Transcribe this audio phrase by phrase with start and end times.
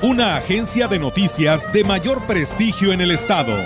[0.00, 3.56] una agencia de noticias de mayor prestigio en el estado.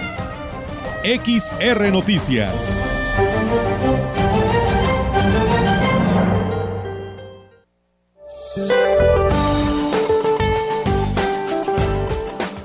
[1.05, 2.81] XR Noticias.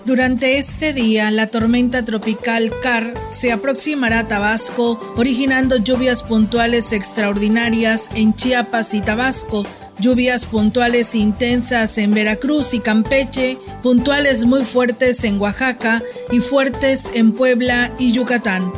[0.06, 8.08] Durante este día, la tormenta tropical Car se aproximará a Tabasco, originando lluvias puntuales extraordinarias
[8.16, 9.66] en Chiapas y Tabasco
[10.00, 17.32] Lluvias puntuales intensas en Veracruz y Campeche, puntuales muy fuertes en Oaxaca y fuertes en
[17.32, 18.72] Puebla y Yucatán.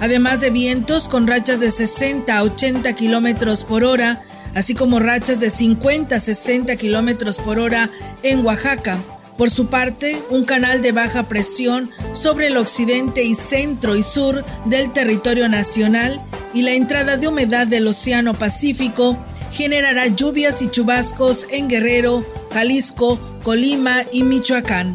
[0.00, 4.22] Además de vientos con rachas de 60 a 80 kilómetros por hora,
[4.54, 7.90] así como rachas de 50 a 60 kilómetros por hora
[8.22, 8.98] en Oaxaca.
[9.36, 14.42] Por su parte, un canal de baja presión sobre el occidente y centro y sur
[14.64, 16.18] del territorio nacional
[16.54, 19.18] y la entrada de humedad del Océano Pacífico
[19.52, 24.94] generará lluvias y chubascos en Guerrero, Jalisco, Colima y Michoacán.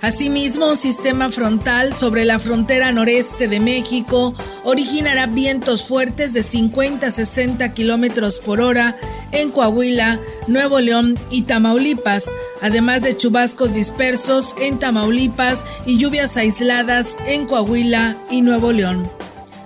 [0.00, 4.34] Asimismo, un sistema frontal sobre la frontera noreste de México
[4.64, 8.96] originará vientos fuertes de 50 a 60 kilómetros por hora
[9.32, 12.24] en Coahuila, Nuevo León y Tamaulipas,
[12.62, 19.19] además de chubascos dispersos en Tamaulipas y lluvias aisladas en Coahuila y Nuevo León.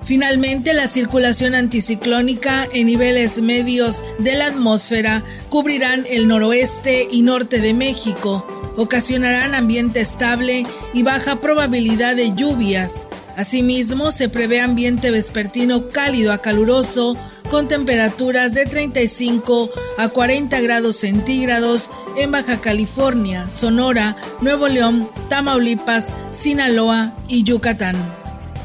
[0.04, 7.60] Finalmente, la circulación anticiclónica en niveles medios de la atmósfera cubrirán el noroeste y norte
[7.60, 13.06] de México, ocasionarán ambiente estable y baja probabilidad de lluvias.
[13.36, 17.16] Asimismo, se prevé ambiente vespertino cálido a caluroso
[17.50, 26.12] con temperaturas de 35 a 40 grados centígrados en Baja California, Sonora, Nuevo León, Tamaulipas,
[26.30, 28.23] Sinaloa y Yucatán.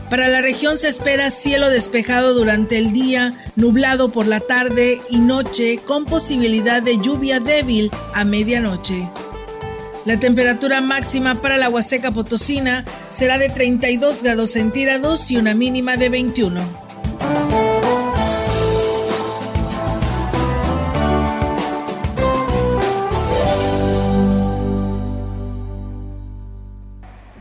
[0.10, 5.20] Para la región se espera cielo despejado durante el día, nublado por la tarde y
[5.20, 9.08] noche, con posibilidad de lluvia débil a medianoche.
[10.06, 15.96] La temperatura máxima para la Huasteca Potosina será de 32 grados centígrados y una mínima
[15.98, 17.69] de 21.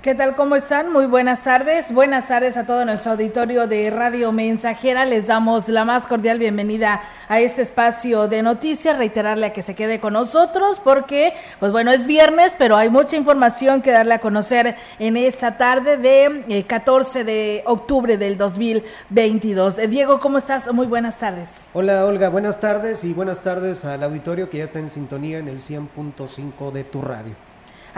[0.09, 0.37] ¿Qué tal?
[0.37, 0.91] ¿Cómo están?
[0.91, 1.93] Muy buenas tardes.
[1.93, 5.05] Buenas tardes a todo nuestro auditorio de Radio Mensajera.
[5.05, 8.97] Les damos la más cordial bienvenida a este espacio de noticias.
[8.97, 13.17] Reiterarle a que se quede con nosotros porque, pues bueno, es viernes, pero hay mucha
[13.17, 19.79] información que darle a conocer en esta tarde de 14 eh, de octubre del 2022.
[19.79, 20.73] Eh, Diego, ¿cómo estás?
[20.73, 21.51] Muy buenas tardes.
[21.75, 22.31] Hola, Olga.
[22.31, 26.73] Buenas tardes y buenas tardes al auditorio que ya está en sintonía en el 100.5
[26.73, 27.48] de tu radio.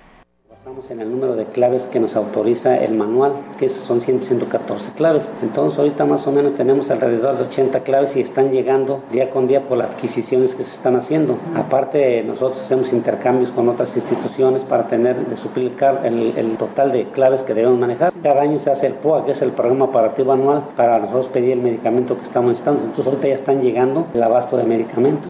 [0.70, 5.32] Estamos en el número de claves que nos autoriza el manual, que son 114 claves.
[5.42, 9.48] Entonces ahorita más o menos tenemos alrededor de 80 claves y están llegando día con
[9.48, 11.40] día por las adquisiciones que se están haciendo.
[11.56, 17.06] Aparte nosotros hacemos intercambios con otras instituciones para tener de suplicar el, el total de
[17.06, 18.14] claves que debemos manejar.
[18.22, 21.54] Cada año se hace el POA, que es el programa operativo anual, para nosotros pedir
[21.54, 22.84] el medicamento que estamos necesitando.
[22.84, 25.29] Entonces ahorita ya están llegando el abasto de medicamentos.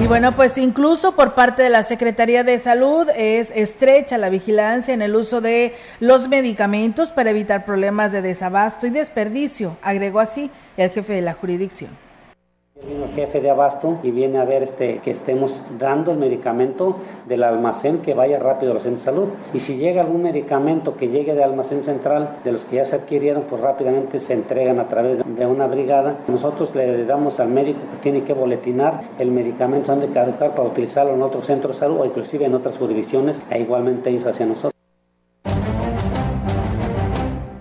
[0.00, 4.92] Y bueno, pues incluso por parte de la Secretaría de Salud es estrecha la vigilancia
[4.92, 10.50] en el uso de los medicamentos para evitar problemas de desabasto y desperdicio, agregó así
[10.76, 12.03] el jefe de la jurisdicción.
[13.14, 17.98] Jefe de abasto y viene a ver este, que estemos dando el medicamento del almacén
[17.98, 19.28] que vaya rápido a los centros de salud.
[19.52, 22.96] Y si llega algún medicamento que llegue de almacén central, de los que ya se
[22.96, 26.18] adquirieron, pues rápidamente se entregan a través de una brigada.
[26.28, 30.68] Nosotros le damos al médico que tiene que boletinar el medicamento han de caducar para
[30.68, 34.46] utilizarlo en otros centros de salud o inclusive en otras jurisdicciones, e igualmente ellos hacia
[34.46, 34.73] nosotros.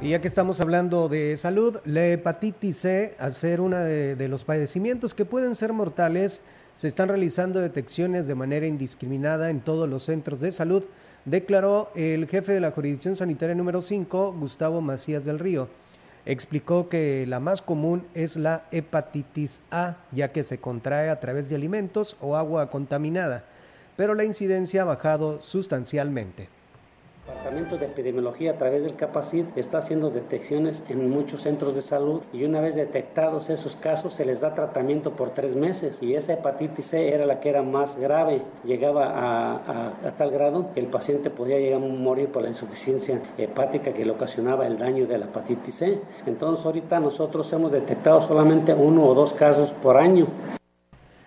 [0.04, 4.28] Y ya que estamos hablando de salud, la hepatitis C, al ser uno de, de,
[4.28, 6.42] los padecimientos que pueden ser mortales,
[6.76, 10.84] se están realizando detecciones de manera indiscriminada en todos los centros de salud,
[11.24, 15.70] declaró el jefe de la jurisdicción sanitaria número 5, Gustavo Macías del Río.
[16.26, 21.48] Explicó que la más común es la hepatitis A, ya que se contrae a través
[21.48, 23.46] de alimentos o agua contaminada,
[23.96, 26.50] pero la incidencia ha bajado sustancialmente.
[27.26, 31.82] El Departamento de Epidemiología a través del CAPACIT está haciendo detecciones en muchos centros de
[31.82, 36.16] salud y una vez detectados esos casos se les da tratamiento por tres meses y
[36.16, 40.82] esa hepatitis C era la que era más grave, llegaba a, a, tal grado que
[40.82, 45.08] el paciente podía llegar a morir por la insuficiencia hepática que le ocasionaba el daño
[45.08, 46.02] de la hepatitis C.
[46.26, 50.28] Entonces ahorita nosotros hemos detectado solamente uno o dos casos por año.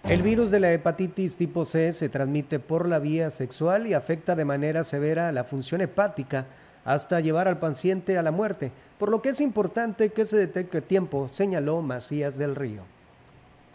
[0.08, 4.36] El virus de la hepatitis tipo C se transmite por la vía sexual y afecta
[4.36, 6.46] de manera severa la función hepática
[6.84, 8.70] hasta llevar al paciente a la muerte,
[9.00, 12.95] por lo que es importante que se detecte a tiempo, señaló Macías del Río.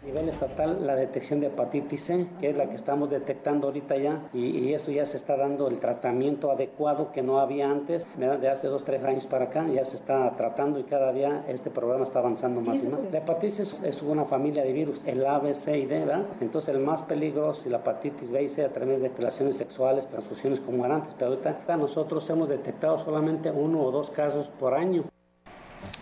[0.01, 3.97] A nivel estatal, la detección de hepatitis C, que es la que estamos detectando ahorita
[3.97, 8.07] ya, y, y, eso ya se está dando el tratamiento adecuado que no había antes,
[8.17, 11.69] de hace dos, tres años para acá, ya se está tratando y cada día este
[11.69, 13.05] programa está avanzando más y, más.
[13.11, 16.25] La hepatitis es, es, una familia de virus, el A, B, C y D, ¿verdad?
[16.39, 20.07] Entonces el más peligroso es la hepatitis B y C a través de relaciones sexuales,
[20.07, 24.73] transfusiones como era antes, pero ahorita nosotros hemos detectado solamente uno o dos casos por
[24.73, 25.03] año.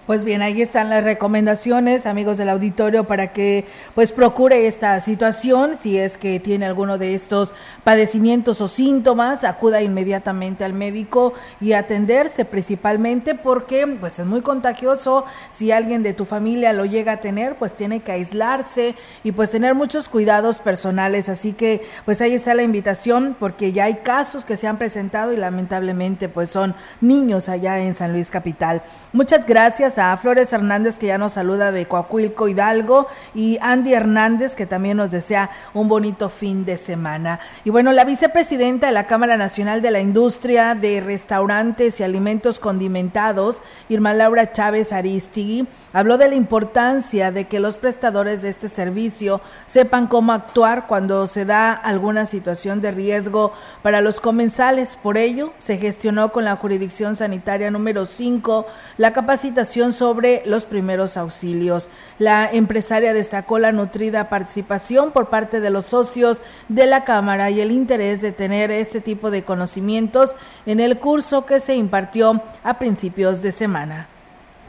[0.07, 5.77] Pues bien, ahí están las recomendaciones, amigos del auditorio, para que pues procure esta situación.
[5.79, 7.53] Si es que tiene alguno de estos
[7.83, 15.25] padecimientos o síntomas, acuda inmediatamente al médico y atenderse principalmente porque pues es muy contagioso.
[15.51, 19.51] Si alguien de tu familia lo llega a tener, pues tiene que aislarse y pues
[19.51, 21.29] tener muchos cuidados personales.
[21.29, 25.33] Así que pues ahí está la invitación porque ya hay casos que se han presentado
[25.33, 28.81] y lamentablemente pues son niños allá en San Luis Capital.
[29.13, 34.55] Muchas gracias a Flores Hernández que ya nos saluda de Coahuilco Hidalgo y Andy Hernández
[34.55, 37.39] que también nos desea un bonito fin de semana.
[37.65, 42.59] Y bueno, la vicepresidenta de la Cámara Nacional de la Industria de Restaurantes y Alimentos
[42.59, 48.69] Condimentados, Irma Laura Chávez Aristigui, habló de la importancia de que los prestadores de este
[48.69, 54.95] servicio sepan cómo actuar cuando se da alguna situación de riesgo para los comensales.
[54.95, 58.65] Por ello, se gestionó con la jurisdicción sanitaria número 5
[58.97, 61.89] la capacitación sobre los primeros auxilios.
[62.19, 67.61] La empresaria destacó la nutrida participación por parte de los socios de la Cámara y
[67.61, 70.35] el interés de tener este tipo de conocimientos
[70.65, 74.07] en el curso que se impartió a principios de semana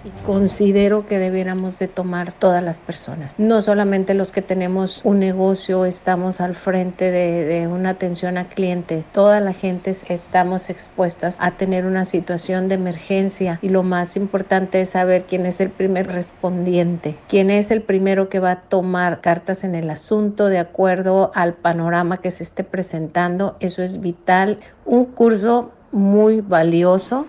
[0.05, 5.20] y considero que debiéramos de tomar todas las personas, no solamente los que tenemos un
[5.20, 11.52] negocio, estamos al frente de, una atención a cliente, toda la gente estamos expuestas a
[11.52, 16.06] tener una situación de emergencia y lo más importante es saber quién es el primer
[16.08, 21.30] respondiente, quién es el primero que va a tomar cartas en el asunto de acuerdo
[21.35, 27.26] al panorama que se esté presentando, eso es vital, un curso muy valioso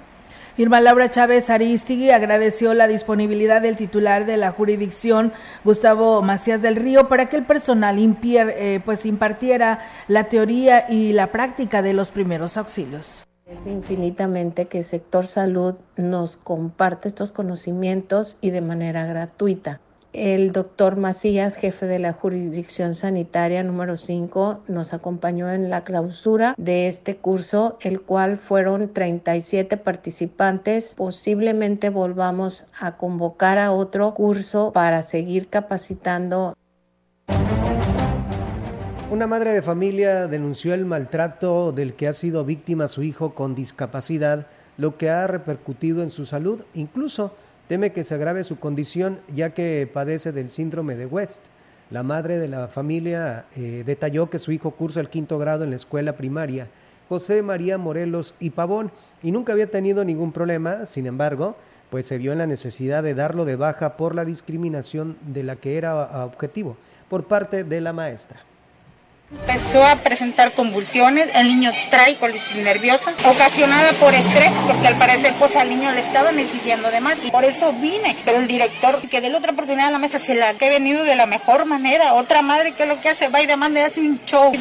[0.57, 5.31] Irma Laura Chávez Aristigui agradeció la disponibilidad del titular de la jurisdicción,
[5.63, 11.31] Gustavo Macías del Río, para que el personal eh, pues impartiera la teoría y la
[11.31, 13.23] práctica de los primeros auxilios.
[13.45, 19.81] Es infinitamente que el sector salud nos comparte estos conocimientos y de manera gratuita.
[20.13, 26.53] El doctor Macías, jefe de la jurisdicción sanitaria número 5, nos acompañó en la clausura
[26.57, 30.95] de este curso, el cual fueron 37 participantes.
[30.97, 36.57] Posiblemente volvamos a convocar a otro curso para seguir capacitando.
[39.09, 43.55] Una madre de familia denunció el maltrato del que ha sido víctima su hijo con
[43.55, 44.45] discapacidad,
[44.77, 47.33] lo que ha repercutido en su salud, incluso
[47.71, 51.39] Teme que se agrave su condición ya que padece del síndrome de West.
[51.89, 55.69] La madre de la familia eh, detalló que su hijo cursa el quinto grado en
[55.69, 56.67] la escuela primaria
[57.07, 58.91] José María Morelos y Pavón
[59.23, 61.55] y nunca había tenido ningún problema, sin embargo,
[61.89, 65.55] pues se vio en la necesidad de darlo de baja por la discriminación de la
[65.55, 66.75] que era objetivo
[67.07, 68.50] por parte de la maestra.
[69.31, 75.33] Empezó a presentar convulsiones, el niño trae colitis nerviosa, ocasionada por estrés, porque al parecer
[75.39, 78.99] pues al niño le estaban exigiendo de más, y por eso vine, pero el director
[79.09, 81.27] que de la otra oportunidad a la mesa se la que he venido de la
[81.27, 84.51] mejor manera, otra madre que lo que hace va y demanda y hace un show.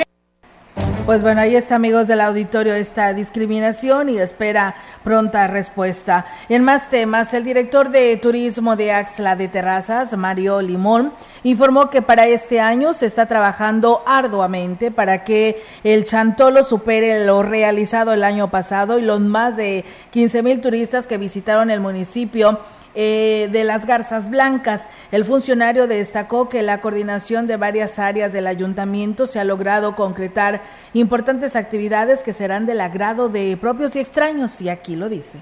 [1.10, 6.24] Pues bueno, ahí está, amigos del auditorio, esta discriminación y espera pronta respuesta.
[6.48, 11.12] En más temas, el director de turismo de Axla de Terrazas, Mario Limón,
[11.42, 17.42] informó que para este año se está trabajando arduamente para que el Chantolo supere lo
[17.42, 22.60] realizado el año pasado y los más de 15 mil turistas que visitaron el municipio
[22.94, 24.86] eh, de las Garzas Blancas.
[25.12, 30.62] El funcionario destacó que la coordinación de varias áreas del ayuntamiento se ha logrado concretar
[30.92, 35.40] importantes actividades que serán del agrado de propios y extraños, y aquí lo dice.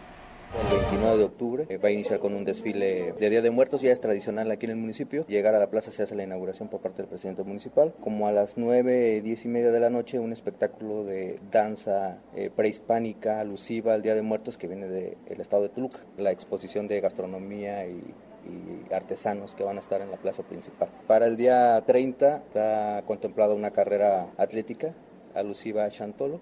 [0.88, 3.82] El 29 de octubre eh, va a iniciar con un desfile de Día de Muertos,
[3.82, 5.26] ya es tradicional aquí en el municipio.
[5.26, 7.92] Llegar a la plaza se hace la inauguración por parte del presidente municipal.
[8.00, 12.48] Como a las 9, 10 y media de la noche, un espectáculo de danza eh,
[12.48, 15.98] prehispánica alusiva al Día de Muertos que viene del estado de Toluca.
[16.16, 18.02] La exposición de gastronomía y
[18.48, 20.88] y artesanos que van a estar en la plaza principal.
[21.06, 24.94] Para el día 30 está contemplada una carrera atlética
[25.34, 26.40] alusiva a Chantolo.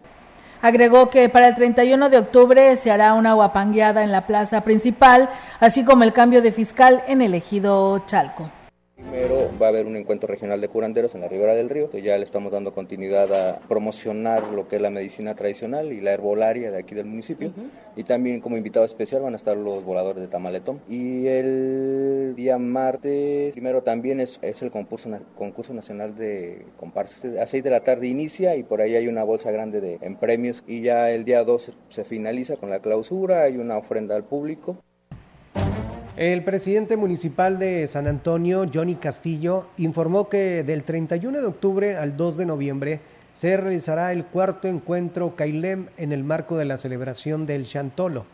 [0.62, 5.28] Agregó que para el 31 de octubre se hará una guapangueada en la plaza principal,
[5.60, 8.50] así como el cambio de fiscal en el ejido Chalco.
[9.10, 12.02] Primero va a haber un encuentro regional de curanderos en la ribera del río, que
[12.02, 16.12] ya le estamos dando continuidad a promocionar lo que es la medicina tradicional y la
[16.12, 17.52] herbolaria de aquí del municipio.
[17.94, 20.80] Y también como invitado especial van a estar los voladores de Tamaletón.
[20.88, 27.24] Y el día martes, primero también es, es el concurso, concurso nacional de comparsas.
[27.36, 30.16] A 6 de la tarde inicia y por ahí hay una bolsa grande de, en
[30.16, 30.64] premios.
[30.66, 34.78] Y ya el día 2 se finaliza con la clausura, hay una ofrenda al público.
[36.16, 42.16] El presidente municipal de San Antonio, Johnny Castillo, informó que del 31 de octubre al
[42.16, 43.00] 2 de noviembre
[43.34, 48.24] se realizará el cuarto encuentro Cailem en el marco de la celebración del Chantolo.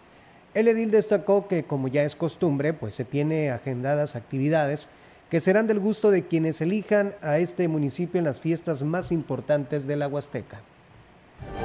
[0.55, 4.89] El edil destacó que, como ya es costumbre, pues se tiene agendadas actividades
[5.29, 9.89] que serán del gusto de quienes elijan a este municipio en las fiestas más importantes
[9.89, 10.61] de la Huasteca.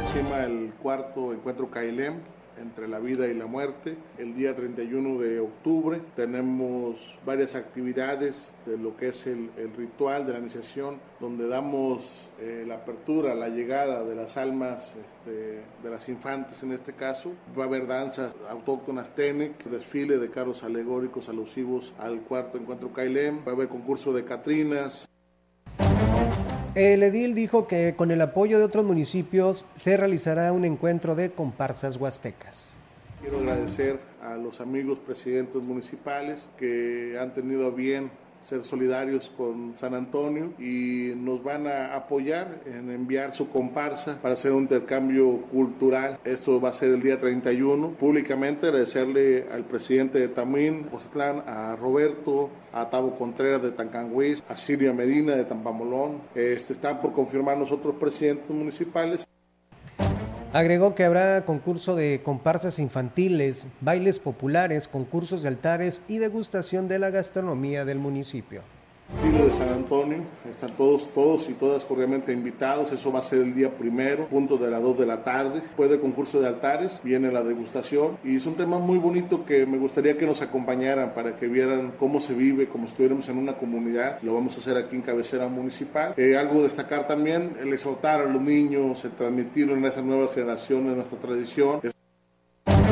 [0.01, 2.15] Encima el cuarto encuentro Cailem
[2.61, 3.97] entre la vida y la muerte.
[4.17, 10.33] El día 31 de octubre tenemos varias actividades de lo que es el, ritual de
[10.33, 16.07] la iniciación, donde damos eh, la apertura, la llegada de las almas este, de las
[16.09, 17.33] infantes en este caso.
[17.57, 23.39] Va a haber danzas autóctonas TENEC, desfile de carros alegóricos alusivos al cuarto encuentro Cailem,
[23.45, 25.07] va a haber concurso de Catrinas,
[26.77, 31.31] el edil dijo que con el apoyo de otros municipios se realizará un encuentro de
[31.31, 32.77] comparsas huastecas.
[33.19, 38.11] Quiero agradecer a los amigos presidentes municipales que han tenido bien
[38.47, 44.35] ser solidarios con San Antonio y nos van a apoyar en enviar su comparsa para
[44.35, 46.17] hacer un intercambio cultural.
[46.23, 47.91] Esto va a ser el día 31.
[47.91, 54.55] Públicamente agradecerle al presidente de Tamín, Jostlán, a Roberto, a Tavo Contreras de Tancanguis, a
[54.55, 56.21] Silvia Medina de Tampamolón.
[56.33, 59.27] Este, están por confirmar nosotros presidentes municipales.
[60.53, 66.99] Agregó que habrá concurso de comparsas infantiles, bailes populares, concursos de altares y degustación de
[66.99, 68.61] la gastronomía del municipio
[69.47, 70.19] de San Antonio.
[70.49, 72.91] Están todos, todos y todas cordialmente invitados.
[72.91, 75.61] Eso va a ser el día primero, punto de las 2 de la tarde.
[75.61, 78.17] Después del concurso de altares viene la degustación.
[78.23, 81.93] Y es un tema muy bonito que me gustaría que nos acompañaran para que vieran
[81.97, 84.21] cómo se vive, como si estuviéramos en una comunidad.
[84.21, 86.13] Lo vamos a hacer aquí en cabecera municipal.
[86.17, 90.87] Eh, algo destacar también, el exhortar a los niños, el transmitirlo en esa nueva generación,
[90.87, 91.79] en nuestra tradición.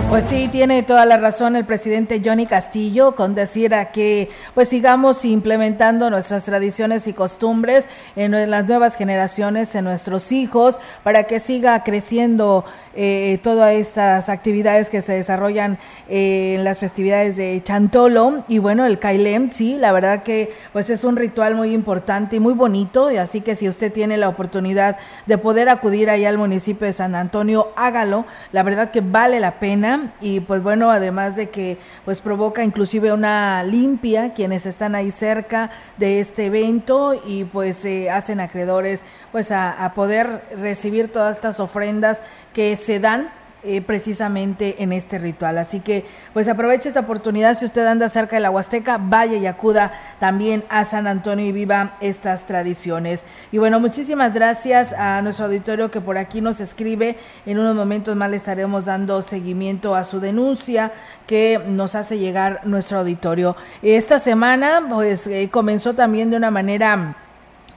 [0.09, 4.69] Pues sí, tiene toda la razón el presidente Johnny Castillo con decir a que pues
[4.69, 11.41] sigamos implementando nuestras tradiciones y costumbres en las nuevas generaciones, en nuestros hijos, para que
[11.41, 12.63] siga creciendo
[12.95, 18.45] eh, todas estas actividades que se desarrollan eh, en las festividades de Chantolo.
[18.47, 22.39] Y bueno, el Kailem, sí, la verdad que pues es un ritual muy importante y
[22.39, 23.11] muy bonito.
[23.11, 26.93] Y así que si usted tiene la oportunidad de poder acudir ahí al municipio de
[26.93, 31.77] San Antonio, hágalo, la verdad que vale la pena y pues bueno, además de que
[32.03, 38.09] pues provoca inclusive una limpia quienes están ahí cerca de este evento y pues se
[38.09, 42.21] hacen acreedores pues a poder recibir todas estas ofrendas
[42.53, 43.29] que se dan
[43.65, 45.57] eh, precisamente en este ritual.
[45.57, 49.45] Así que pues aproveche esta oportunidad, si usted anda cerca de la Huasteca, vaya y
[49.45, 53.23] acuda también a San Antonio y viva estas tradiciones.
[53.51, 57.17] Y bueno, muchísimas gracias a nuestro auditorio que por aquí nos escribe.
[57.45, 60.91] En unos momentos más le estaremos dando seguimiento a su denuncia
[61.27, 63.55] que nos hace llegar nuestro auditorio.
[63.81, 67.15] Esta semana pues eh, comenzó también de una manera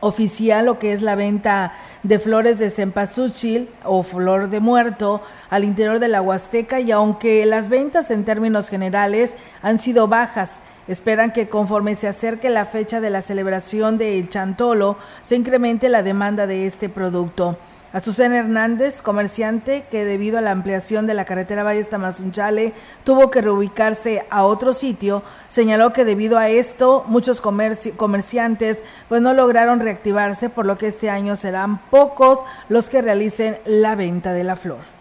[0.00, 5.64] oficial lo que es la venta de flores de cempasúchil o flor de muerto al
[5.64, 11.32] interior de la Huasteca y aunque las ventas en términos generales han sido bajas, esperan
[11.32, 16.46] que conforme se acerque la fecha de la celebración del Chantolo se incremente la demanda
[16.46, 17.58] de este producto.
[17.90, 23.40] Azucena Hernández, comerciante que debido a la ampliación de la carretera Valles Tamazunchale tuvo que
[23.40, 30.50] reubicarse a otro sitio, señaló que debido a esto muchos comerciantes pues no lograron reactivarse,
[30.50, 34.97] por lo que este año serán pocos los que realicen la venta de la flor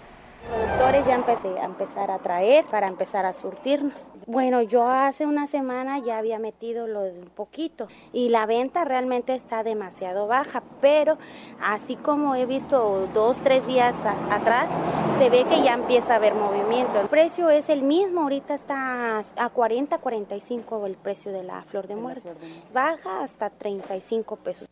[0.47, 4.07] productores ya empecé a empezar a traer para empezar a surtirnos.
[4.25, 8.83] Bueno, yo hace una semana ya había metido lo de un poquito y la venta
[8.83, 11.17] realmente está demasiado baja, pero
[11.61, 13.95] así como he visto dos, tres días
[14.31, 14.69] atrás,
[15.17, 16.99] se ve que ya empieza a haber movimiento.
[16.99, 21.87] El precio es el mismo, ahorita está a 40, 45 el precio de la flor
[21.87, 22.31] de muerte.
[22.73, 24.67] Baja hasta 35 pesos.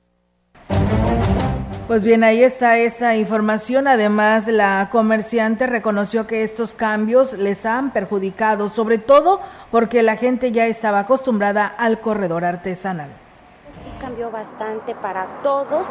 [1.87, 3.87] Pues bien, ahí está esta información.
[3.87, 10.51] Además, la comerciante reconoció que estos cambios les han perjudicado, sobre todo porque la gente
[10.51, 13.09] ya estaba acostumbrada al corredor artesanal.
[13.83, 15.85] Sí cambió bastante para todos,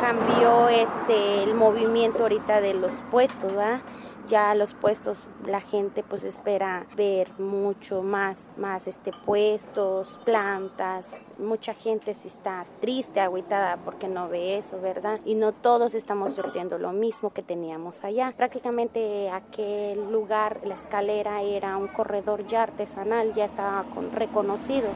[0.00, 3.80] cambió este el movimiento ahorita de los puestos, ¿verdad?
[4.28, 11.30] Ya los puestos la gente pues espera ver mucho más más este puestos plantas.
[11.38, 16.34] Mucha gente sí está triste agüitada porque no ve eso verdad y no todos estamos
[16.34, 18.32] surtiendo lo mismo que teníamos allá.
[18.36, 24.88] Prácticamente aquel lugar la escalera era un corredor ya artesanal ya estaba con, reconocido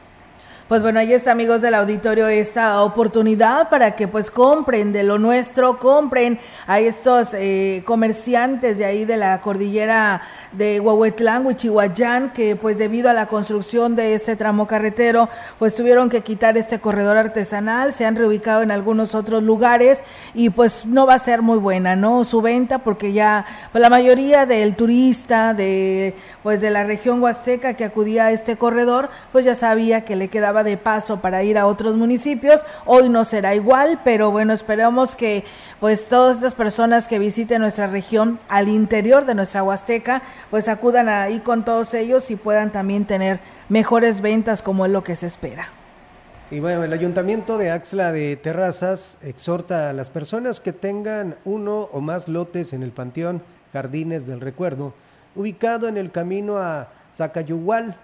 [0.69, 5.17] pues bueno, ahí está, amigos del auditorio, esta oportunidad para que pues compren de lo
[5.17, 10.21] nuestro, compren a estos eh, comerciantes de ahí de la cordillera
[10.51, 16.07] de Huehuetlán, Huichihuayán, que pues debido a la construcción de este tramo carretero, pues tuvieron
[16.07, 20.03] que quitar este corredor artesanal, se han reubicado en algunos otros lugares
[20.35, 22.23] y pues no va a ser muy buena, ¿no?
[22.25, 27.73] Su venta, porque ya pues, la mayoría del turista de pues de la región huasteca
[27.73, 31.57] que acudía a este corredor, pues ya sabía que le quedaba de paso para ir
[31.57, 32.65] a otros municipios.
[32.85, 35.43] Hoy no será igual, pero bueno, esperamos que
[35.79, 41.09] pues todas estas personas que visiten nuestra región al interior de nuestra Huasteca, pues acudan
[41.09, 45.27] ahí con todos ellos y puedan también tener mejores ventas como es lo que se
[45.27, 45.69] espera.
[46.51, 51.89] Y bueno, el Ayuntamiento de Axla de Terrazas exhorta a las personas que tengan uno
[51.91, 54.95] o más lotes en el Panteón Jardines del Recuerdo,
[55.35, 57.97] ubicado en el camino a Zacayugual,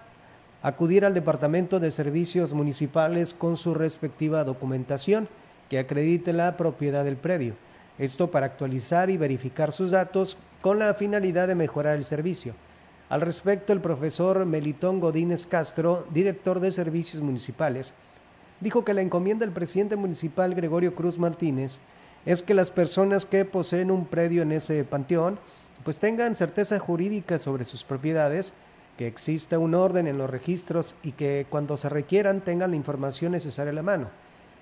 [0.62, 5.28] acudir al Departamento de Servicios Municipales con su respectiva documentación
[5.68, 7.54] que acredite la propiedad del predio.
[7.98, 12.54] Esto para actualizar y verificar sus datos con la finalidad de mejorar el servicio.
[13.08, 17.94] Al respecto, el profesor Melitón Godínez Castro, director de Servicios Municipales,
[18.60, 21.78] dijo que la encomienda del presidente municipal Gregorio Cruz Martínez
[22.24, 25.38] es que las personas que poseen un predio en ese panteón
[25.84, 28.54] pues tengan certeza jurídica sobre sus propiedades
[28.96, 33.32] que exista un orden en los registros y que cuando se requieran tengan la información
[33.32, 34.10] necesaria a la mano.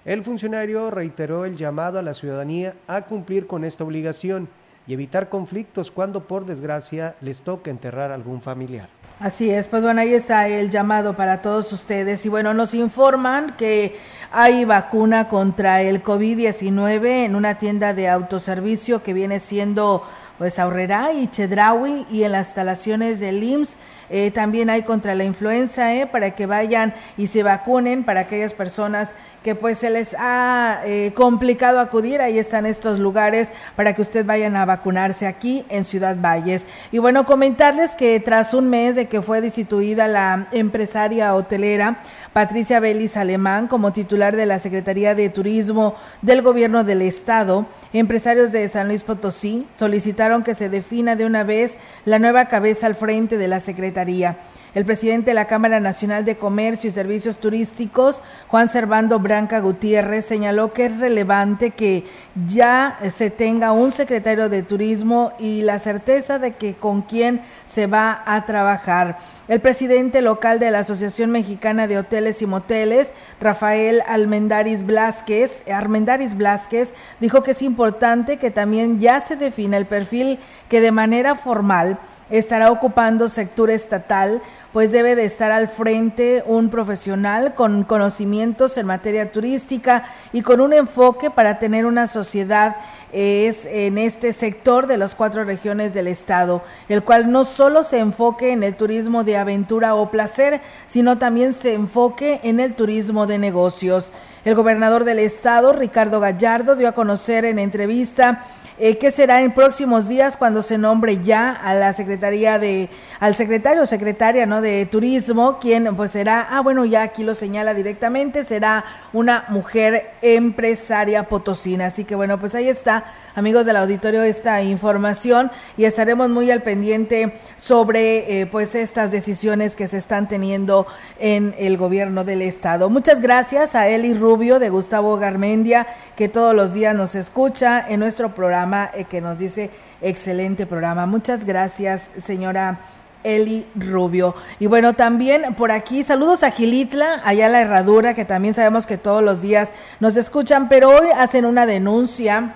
[0.05, 4.49] El funcionario reiteró el llamado a la ciudadanía a cumplir con esta obligación
[4.87, 8.88] y evitar conflictos cuando por desgracia les toque enterrar a algún familiar.
[9.20, 12.27] Así es, pues bueno, ahí está el llamado para todos ustedes.
[12.27, 13.97] Y bueno, nos informan que
[14.33, 20.03] hay vacuna contra el COVID-19 en una tienda de autoservicio que viene siendo
[20.38, 23.79] pues Aurrera y Chedraui y en las instalaciones del IMSS
[24.11, 28.53] eh, también hay contra la influenza, eh, para que vayan y se vacunen para aquellas
[28.53, 29.11] personas
[29.42, 32.20] que pues se les ha eh, complicado acudir.
[32.20, 36.66] Ahí están estos lugares para que ustedes vayan a vacunarse aquí en Ciudad Valles.
[36.92, 42.03] Y bueno, comentarles que tras un mes de que fue destituida la empresaria hotelera,
[42.35, 48.51] Patricia Belis Alemán como titular de la Secretaría de Turismo del Gobierno del Estado, empresarios
[48.51, 52.97] de San Luis Potosí solicitaron que se defina de una vez la nueva cabeza al
[52.97, 54.37] frente de la Secretaría.
[54.74, 60.24] El presidente de la Cámara Nacional de Comercio y Servicios Turísticos, Juan Servando Branca Gutiérrez,
[60.24, 62.04] señaló que es relevante que
[62.44, 67.87] ya se tenga un secretario de turismo y la certeza de que con quién se
[67.87, 69.18] va a trabajar.
[69.46, 76.37] El presidente local de la Asociación Mexicana de Hoteles y Moteles, Rafael Almendaris Blasquez, Armendaris
[76.37, 81.37] Blasquez, dijo que es importante que también ya se defina el perfil que de manera
[81.37, 84.42] formal estará ocupando sector estatal
[84.74, 90.60] pues debe de estar al frente un profesional con conocimientos en materia turística y con
[90.60, 92.74] un enfoque para tener una sociedad
[93.12, 98.00] es en este sector de las cuatro regiones del estado, el cual no solo se
[98.00, 103.28] enfoque en el turismo de aventura o placer, sino también se enfoque en el turismo
[103.28, 104.10] de negocios.
[104.44, 108.44] El gobernador del estado, Ricardo Gallardo, dio a conocer en entrevista
[108.78, 112.88] eh, qué será en próximos días cuando se nombre ya a la Secretaría de,
[113.20, 114.60] al secretario o secretaria, ¿no?
[114.60, 120.10] De Turismo, quien pues será, ah, bueno, ya aquí lo señala directamente, será una mujer
[120.22, 121.87] empresaria potosina.
[121.87, 123.04] Así que bueno, pues ahí está
[123.35, 129.75] amigos del auditorio, esta información y estaremos muy al pendiente sobre eh, pues estas decisiones
[129.75, 130.87] que se están teniendo
[131.18, 132.90] en el gobierno del estado.
[132.90, 138.01] Muchas gracias a Eli Rubio de Gustavo Garmendia, que todos los días nos escucha en
[138.01, 139.70] nuestro programa, eh, que nos dice
[140.01, 141.07] excelente programa.
[141.07, 142.81] Muchas gracias, señora.
[143.27, 144.35] Eli Rubio.
[144.61, 148.99] Y bueno, también por aquí, saludos a Gilitla, allá la herradura, que también sabemos que
[148.99, 152.53] todos los días nos escuchan, pero hoy hacen una denuncia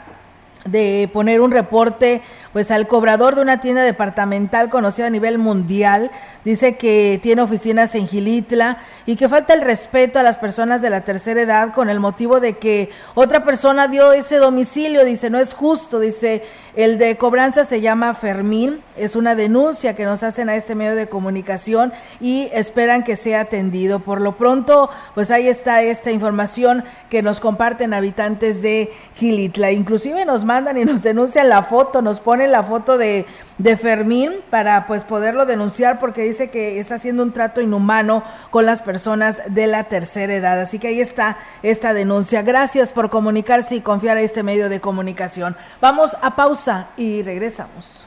[0.64, 6.10] de poner un reporte pues al cobrador de una tienda departamental conocida a nivel mundial,
[6.44, 10.90] dice que tiene oficinas en Gilitla y que falta el respeto a las personas de
[10.90, 15.38] la tercera edad con el motivo de que otra persona dio ese domicilio, dice, no
[15.38, 16.42] es justo, dice,
[16.74, 20.94] el de cobranza se llama Fermín, es una denuncia que nos hacen a este medio
[20.94, 23.98] de comunicación y esperan que sea atendido.
[24.00, 29.72] Por lo pronto, pues ahí está esta información que nos comparten habitantes de Gilitla.
[29.72, 33.26] Inclusive nos mandan y nos denuncian la foto, nos ponen la foto de,
[33.58, 38.66] de Fermín para pues poderlo denunciar porque dice que está haciendo un trato inhumano con
[38.66, 40.60] las personas de la tercera edad.
[40.60, 42.42] Así que ahí está esta denuncia.
[42.42, 45.56] Gracias por comunicarse y confiar a este medio de comunicación.
[45.80, 48.06] Vamos a pausa y regresamos.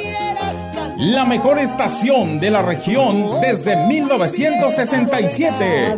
[1.01, 5.97] La mejor estación de la región desde 1967.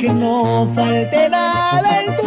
[0.00, 2.26] Que no falte nada en tu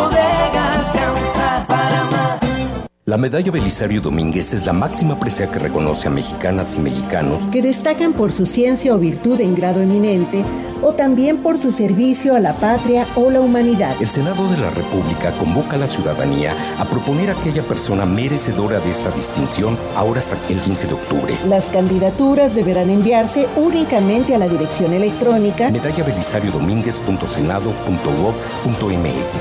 [0.01, 2.50] poder alcanzar para más.
[3.11, 7.61] La medalla Belisario Domínguez es la máxima presea que reconoce a mexicanas y mexicanos que
[7.61, 10.45] destacan por su ciencia o virtud en grado eminente
[10.81, 13.97] o también por su servicio a la patria o la humanidad.
[13.99, 18.79] El Senado de la República convoca a la ciudadanía a proponer a aquella persona merecedora
[18.79, 21.35] de esta distinción ahora hasta el 15 de octubre.
[21.49, 26.27] Las candidaturas deberán enviarse únicamente a la dirección electrónica medalla mx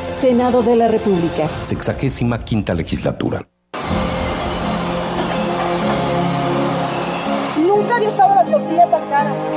[0.01, 1.49] Senado de la República.
[1.63, 3.47] Sexagésima quinta legislatura.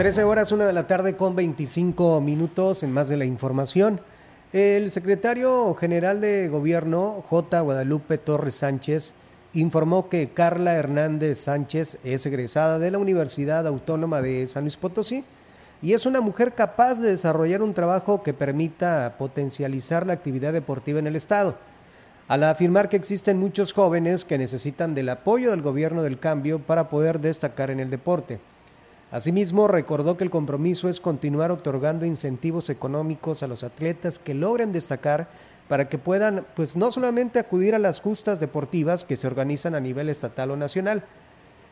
[0.00, 4.00] 13 horas, una de la tarde con 25 minutos en más de la información.
[4.50, 7.60] El secretario general de gobierno, J.
[7.60, 9.12] Guadalupe Torres Sánchez,
[9.52, 15.22] informó que Carla Hernández Sánchez es egresada de la Universidad Autónoma de San Luis Potosí
[15.82, 20.98] y es una mujer capaz de desarrollar un trabajo que permita potencializar la actividad deportiva
[20.98, 21.56] en el Estado.
[22.26, 26.88] Al afirmar que existen muchos jóvenes que necesitan del apoyo del gobierno del cambio para
[26.88, 28.40] poder destacar en el deporte.
[29.10, 34.72] Asimismo, recordó que el compromiso es continuar otorgando incentivos económicos a los atletas que logren
[34.72, 35.28] destacar
[35.68, 39.80] para que puedan, pues no solamente acudir a las justas deportivas que se organizan a
[39.80, 41.02] nivel estatal o nacional,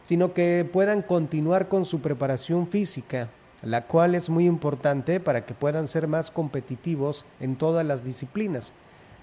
[0.03, 3.29] sino que puedan continuar con su preparación física,
[3.63, 8.73] la cual es muy importante para que puedan ser más competitivos en todas las disciplinas.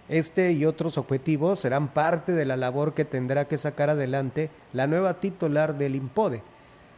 [0.07, 4.87] Este y otros objetivos serán parte de la labor que tendrá que sacar adelante la
[4.87, 6.43] nueva titular del IMPODE,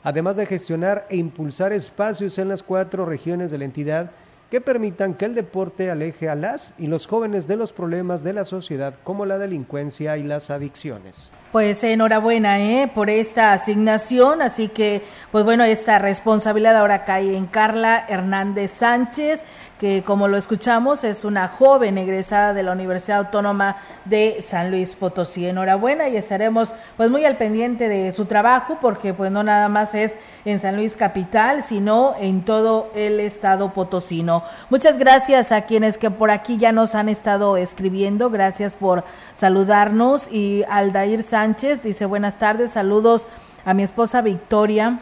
[0.04, 4.12] además de gestionar e impulsar espacios en las cuatro regiones de la entidad
[4.50, 8.32] que permitan que el deporte aleje a las y los jóvenes de los problemas de
[8.32, 11.32] la sociedad como la delincuencia y las adicciones.
[11.52, 12.90] Pues enhorabuena ¿eh?
[12.94, 19.44] por esta asignación, así que pues bueno, esta responsabilidad ahora cae en Carla Hernández Sánchez
[19.80, 24.96] que como lo escuchamos es una joven egresada de la Universidad Autónoma de San Luis
[24.96, 25.46] Potosí.
[25.46, 29.94] Enhorabuena y estaremos pues muy al pendiente de su trabajo porque pues no nada más
[29.94, 34.44] es en San Luis Capital, sino en todo el estado potosino.
[34.70, 39.04] Muchas gracias a quienes que por aquí ya nos han estado escribiendo, gracias por
[39.36, 43.28] saludarnos y Aldair Sánchez dice buenas tardes, saludos
[43.64, 45.00] a mi esposa Victoria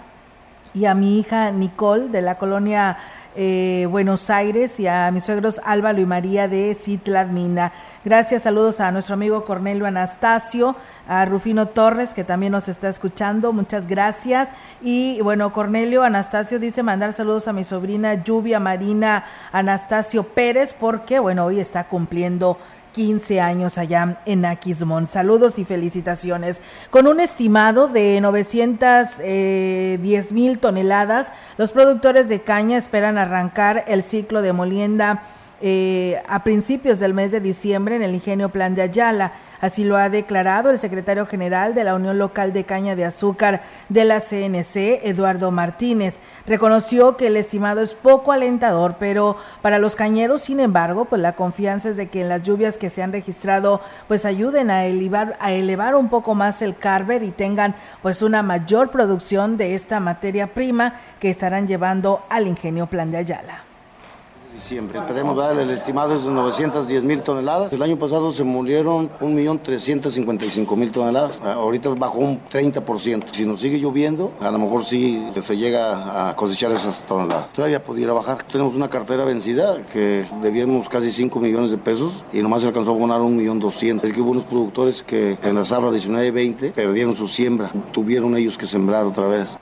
[0.74, 2.98] y a mi hija Nicole de la colonia
[3.36, 7.74] eh, Buenos Aires y a mis suegros Álvaro y María de Citladmina.
[8.04, 10.76] Gracias, saludos a nuestro amigo Cornelio Anastasio,
[11.08, 14.50] a Rufino Torres, que también nos está escuchando, muchas gracias.
[14.82, 21.20] Y bueno, Cornelio Anastasio dice mandar saludos a mi sobrina Lluvia Marina Anastasio Pérez, porque
[21.20, 22.58] bueno, hoy está cumpliendo
[22.96, 25.06] 15 años allá en Aquismón.
[25.06, 26.62] Saludos y felicitaciones.
[26.92, 31.28] Con un estimado de 910 eh, mil toneladas,
[31.58, 35.24] los productores de caña esperan arrancar el ciclo de molienda
[35.62, 39.34] eh, a principios del mes de diciembre en el ingenio Plan de Ayala.
[39.62, 43.62] Así lo ha declarado el secretario general de la Unión Local de Caña de Azúcar
[43.90, 46.20] de la CNC, Eduardo Martínez.
[46.46, 51.36] Reconoció que el estimado es poco alentador, pero para los cañeros, sin embargo, pues la
[51.36, 55.38] confianza es de que en las lluvias que se han registrado, pues ayuden a elevar,
[55.40, 60.00] a elevar un poco más el carver y tengan pues una mayor producción de esta
[60.00, 63.65] materia prima que estarán llevando al ingenio Plan de Ayala
[64.66, 64.98] diciembre.
[64.98, 67.72] Esperemos darle el estimado es de 910 mil toneladas.
[67.72, 71.42] El año pasado se molieron 1.355.000 toneladas.
[71.42, 73.26] Ahorita bajó un 30%.
[73.32, 77.50] Si nos sigue lloviendo, a lo mejor sí se llega a cosechar esas toneladas.
[77.54, 78.44] Todavía pudiera bajar.
[78.52, 82.92] Tenemos una cartera vencida que debíamos casi 5 millones de pesos y nomás se alcanzó
[82.92, 84.04] a abonar 1.200.000.
[84.04, 87.72] Es que hubo unos productores que en la sabra 19 y 20 perdieron su siembra.
[87.92, 89.58] Tuvieron ellos que sembrar otra vez.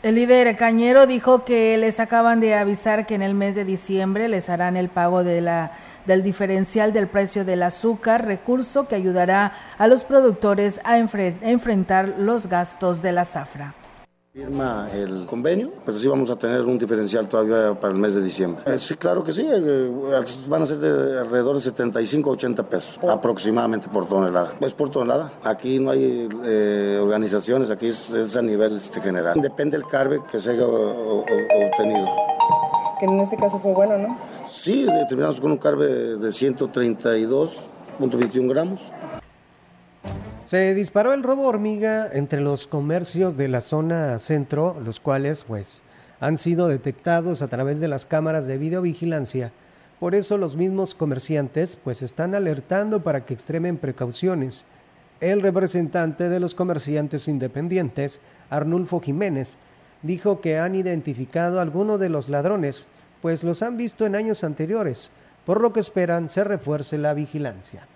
[0.00, 4.28] El líder cañero dijo que les acaban de avisar que en el mes de diciembre
[4.28, 5.72] les harán el pago de la,
[6.06, 12.46] del diferencial del precio del azúcar, recurso que ayudará a los productores a enfrentar los
[12.46, 13.74] gastos de la zafra
[14.32, 18.22] firma el convenio, pero sí vamos a tener un diferencial todavía para el mes de
[18.22, 18.62] diciembre.
[18.66, 19.90] Eh, sí, claro que sí, eh,
[20.48, 24.52] van a ser de alrededor de 75 a 80 pesos aproximadamente por tonelada.
[24.60, 25.32] Es por tonelada.
[25.42, 29.40] Aquí no hay eh, organizaciones, aquí es, a nivel este, general.
[29.40, 32.06] Depende del carbe que se haya obtenido.
[33.00, 34.18] Que en este caso fue bueno, ¿no?
[34.48, 38.92] Sí, terminamos con un carbe de 132.21 gramos.
[40.44, 45.82] Se disparó el robo hormiga entre los comercios de la zona centro, los cuales pues
[46.20, 49.52] han sido detectados a través de las cámaras de videovigilancia.
[50.00, 54.64] Por eso los mismos comerciantes pues están alertando para que extremen precauciones.
[55.20, 59.58] El representante de los comerciantes independientes, Arnulfo Jiménez,
[60.02, 62.86] dijo que han identificado a algunos de los ladrones,
[63.20, 65.10] pues los han visto en años anteriores,
[65.44, 67.86] por lo que esperan se refuerce la vigilancia.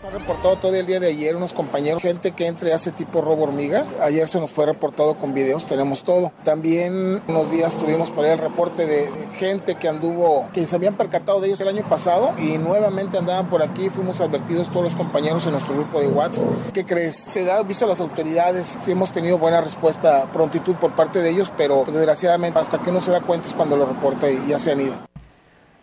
[0.00, 3.20] Se ha reportado todo el día de ayer unos compañeros, gente que entre ese tipo
[3.20, 3.84] robo hormiga.
[4.00, 6.30] Ayer se nos fue reportado con videos, tenemos todo.
[6.44, 10.94] También unos días tuvimos por ahí el reporte de gente que anduvo, que se habían
[10.94, 13.90] percatado de ellos el año pasado y nuevamente andaban por aquí.
[13.90, 16.48] Fuimos advertidos todos los compañeros en nuestro grupo de WhatsApp.
[16.72, 17.16] ¿Qué crees?
[17.16, 21.30] Se da visto a las autoridades, sí hemos tenido buena respuesta, prontitud por parte de
[21.30, 24.60] ellos, pero desgraciadamente hasta que uno se da cuenta es cuando lo reporta y ya
[24.60, 25.08] se han ido.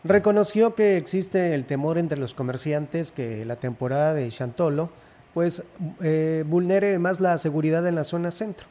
[0.08, 4.92] Reconoció que existe el temor entre los comerciantes que la temporada de Chantolo
[5.34, 5.64] pues
[6.00, 8.68] eh, vulnere más la seguridad en la zona centro.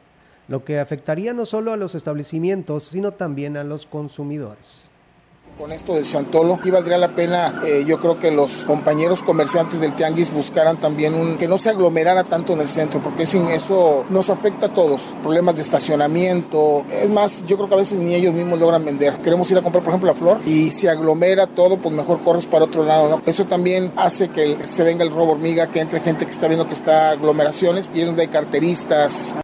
[0.47, 4.89] lo que afectaría no solo a los establecimientos, sino también a los consumidores
[5.57, 9.79] con esto del Santolo y valdría la pena eh, yo creo que los compañeros comerciantes
[9.79, 13.47] del Tianguis buscaran también un que no se aglomerara tanto en el centro porque sin
[13.47, 15.01] eso nos afecta a todos.
[15.23, 19.13] Problemas de estacionamiento es más yo creo que a veces ni ellos mismos logran vender.
[19.17, 22.45] Queremos ir a comprar por ejemplo la flor y si aglomera todo pues mejor corres
[22.45, 23.21] para otro lado ¿no?
[23.25, 26.67] eso también hace que se venga el robo hormiga que entre gente que está viendo
[26.67, 29.35] que está aglomeraciones y es donde hay carteristas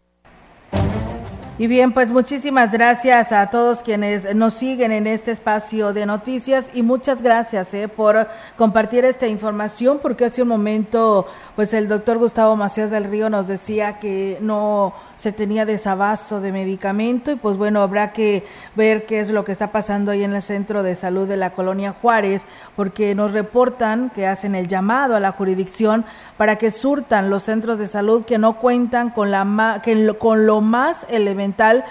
[1.61, 6.65] y bien, pues muchísimas gracias a todos quienes nos siguen en este espacio de noticias
[6.73, 12.17] y muchas gracias eh, por compartir esta información porque hace un momento pues el doctor
[12.17, 17.55] Gustavo Macías del Río nos decía que no se tenía desabasto de medicamento y pues
[17.55, 18.43] bueno, habrá que
[18.75, 21.51] ver qué es lo que está pasando ahí en el centro de salud de la
[21.51, 26.05] colonia Juárez, porque nos reportan que hacen el llamado a la jurisdicción
[26.37, 30.59] para que surtan los centros de salud que no cuentan con, la que con lo
[30.59, 31.85] más elemental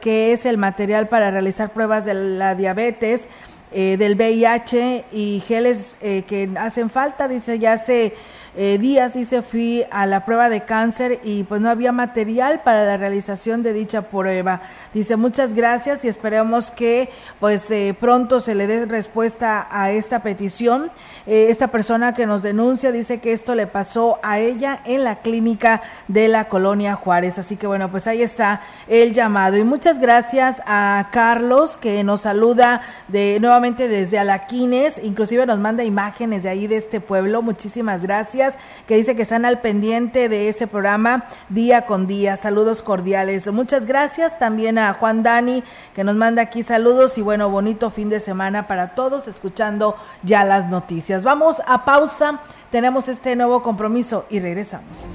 [0.00, 3.28] que es el material para realizar pruebas de la diabetes.
[3.76, 8.14] Eh, del VIH y geles eh, que hacen falta, dice, ya se
[8.56, 12.84] eh, días, dice, fui a la prueba de cáncer y pues no había material para
[12.84, 14.62] la realización de dicha prueba.
[14.92, 17.08] Dice, muchas gracias y esperemos que
[17.40, 20.92] pues eh, pronto se le dé respuesta a esta petición.
[21.26, 25.16] Eh, esta persona que nos denuncia dice que esto le pasó a ella en la
[25.16, 27.40] clínica de la colonia Juárez.
[27.40, 29.56] Así que bueno, pues ahí está el llamado.
[29.56, 35.82] Y muchas gracias a Carlos que nos saluda de nuevamente desde Alaquines, inclusive nos manda
[35.82, 37.42] imágenes de ahí de este pueblo.
[37.42, 38.43] Muchísimas gracias
[38.86, 42.36] que dice que están al pendiente de ese programa día con día.
[42.36, 43.50] Saludos cordiales.
[43.52, 48.08] Muchas gracias también a Juan Dani, que nos manda aquí saludos y bueno, bonito fin
[48.08, 51.22] de semana para todos, escuchando ya las noticias.
[51.22, 55.14] Vamos a pausa, tenemos este nuevo compromiso y regresamos.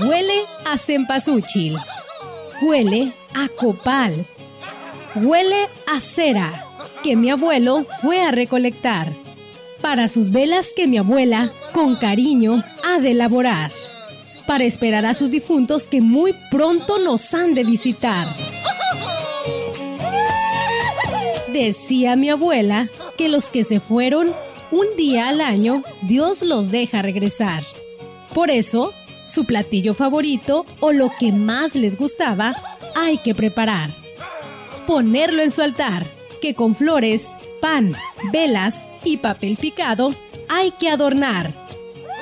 [0.00, 1.76] Huele a cempasúchil.
[2.62, 4.26] Huele a copal.
[5.16, 6.66] Huele a cera
[7.02, 9.12] que mi abuelo fue a recolectar
[9.82, 13.72] para sus velas que mi abuela, con cariño, ha de elaborar,
[14.46, 18.26] para esperar a sus difuntos que muy pronto nos han de visitar.
[21.52, 22.88] Decía mi abuela
[23.18, 24.32] que los que se fueron
[24.70, 27.62] un día al año, Dios los deja regresar.
[28.34, 28.92] Por eso,
[29.26, 32.54] su platillo favorito o lo que más les gustaba,
[32.96, 33.90] hay que preparar.
[34.86, 36.06] Ponerlo en su altar
[36.40, 37.28] que con flores,
[37.60, 37.94] pan,
[38.32, 40.14] velas y papel picado
[40.48, 41.52] hay que adornar.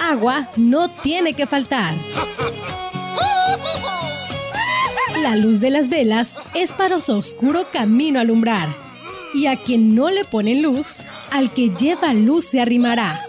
[0.00, 1.94] Agua no tiene que faltar.
[5.22, 8.68] La luz de las velas es para su oscuro camino alumbrar.
[9.34, 10.98] Y a quien no le pone luz,
[11.30, 13.20] al que lleva luz se arrimará.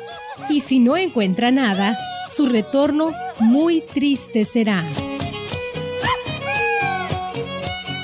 [0.49, 1.97] Y si no encuentra nada,
[2.33, 4.85] su retorno muy triste será.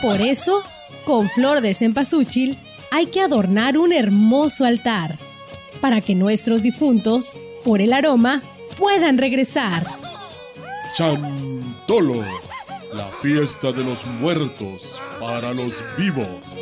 [0.02, 0.62] Por eso,
[1.06, 2.58] con flor de cempasúchil,
[2.92, 5.18] hay que adornar un hermoso altar,
[5.82, 8.42] para que nuestros difuntos, por el aroma,
[8.78, 9.86] puedan regresar.
[10.96, 12.24] Chantolo,
[12.94, 16.62] la fiesta de los muertos para los vivos.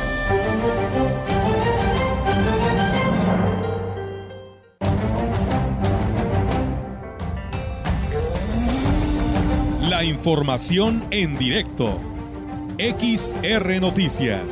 [10.03, 11.99] Información en directo.
[12.77, 14.43] XR Noticias.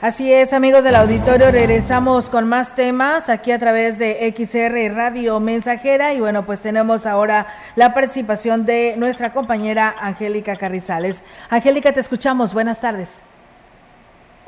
[0.00, 5.40] Así es, amigos del auditorio, regresamos con más temas aquí a través de XR Radio
[5.40, 11.22] Mensajera y bueno, pues tenemos ahora la participación de nuestra compañera Angélica Carrizales.
[11.50, 12.54] Angélica, te escuchamos.
[12.54, 13.08] Buenas tardes.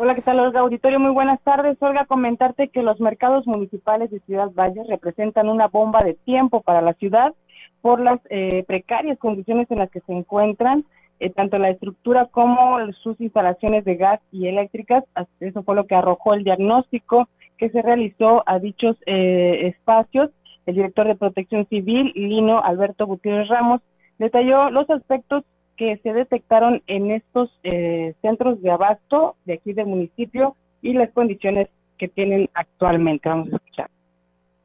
[0.02, 0.60] Hola, ¿qué tal, Olga?
[0.60, 1.76] Auditorio, muy buenas tardes.
[1.82, 6.80] Olga, comentarte que los mercados municipales de Ciudad Valle representan una bomba de tiempo para
[6.80, 7.34] la ciudad
[7.82, 10.86] por las eh, precarias condiciones en las que se encuentran
[11.18, 15.04] eh, tanto la estructura como sus instalaciones de gas y eléctricas.
[15.38, 17.28] Eso fue lo que arrojó el diagnóstico
[17.58, 20.30] que se realizó a dichos eh, espacios.
[20.64, 23.82] El director de Protección Civil, Lino Alberto Gutiérrez Ramos,
[24.18, 25.44] detalló los aspectos
[25.80, 31.10] que se detectaron en estos eh, centros de abasto de aquí del municipio y las
[31.12, 33.30] condiciones que tienen actualmente.
[33.30, 33.88] Vamos a escuchar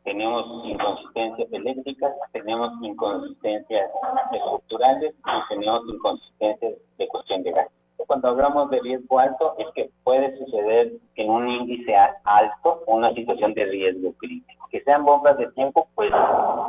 [0.03, 3.89] tenemos inconsistencias eléctricas, tenemos inconsistencias
[4.33, 7.69] estructurales y tenemos inconsistencias de cuestión de gas.
[8.07, 13.53] Cuando hablamos de riesgo alto es que puede suceder en un índice alto una situación
[13.53, 14.67] de riesgo crítico.
[14.69, 16.11] Que sean bombas de tiempo, pues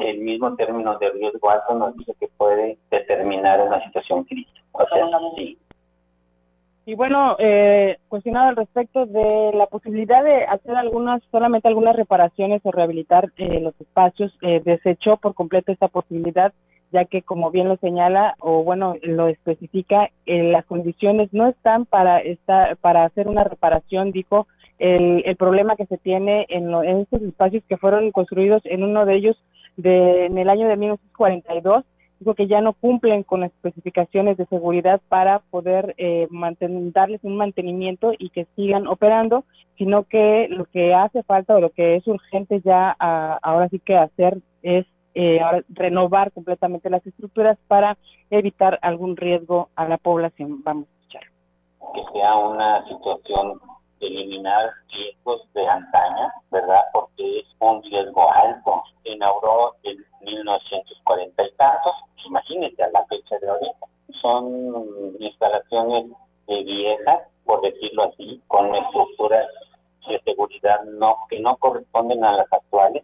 [0.00, 4.60] el mismo término de riesgo alto nos dice que puede determinar una situación crítica.
[4.72, 5.58] O sea, sí,
[6.88, 12.60] y bueno, eh, cuestionado al respecto de la posibilidad de hacer algunas, solamente algunas reparaciones
[12.64, 16.52] o rehabilitar eh, los espacios, eh, desechó por completo esta posibilidad,
[16.93, 21.87] ya que como bien lo señala o bueno lo especifica, eh, las condiciones no están
[21.87, 24.47] para esta, para hacer una reparación, dijo
[24.78, 29.07] el, el problema que se tiene en, en estos espacios que fueron construidos en uno
[29.07, 29.37] de ellos
[29.76, 31.84] de, en el año de 1942
[32.18, 36.28] dijo que ya no cumplen con las especificaciones de seguridad para poder eh,
[36.95, 39.45] darles un mantenimiento y que sigan operando,
[39.76, 43.97] sino que lo que hace falta o lo que es urgente ya ahora sí que
[43.97, 44.87] hacer es
[45.18, 45.40] eh,
[45.70, 47.96] renovar completamente las estructuras para
[48.28, 50.62] evitar algún riesgo a la población.
[50.62, 51.22] Vamos a escuchar.
[51.94, 53.58] Que sea una situación
[53.98, 56.82] de eliminar riesgos de antaña, ¿verdad?
[56.92, 58.82] Porque es un riesgo alto.
[59.02, 61.94] Se inauguró en 1940 y tantos,
[62.26, 63.70] imagínense a la fecha de hoy,
[64.20, 66.10] son instalaciones
[66.46, 69.46] de viejas, por decirlo así, con estructuras
[70.08, 73.02] de seguridad no que no corresponden a las actuales.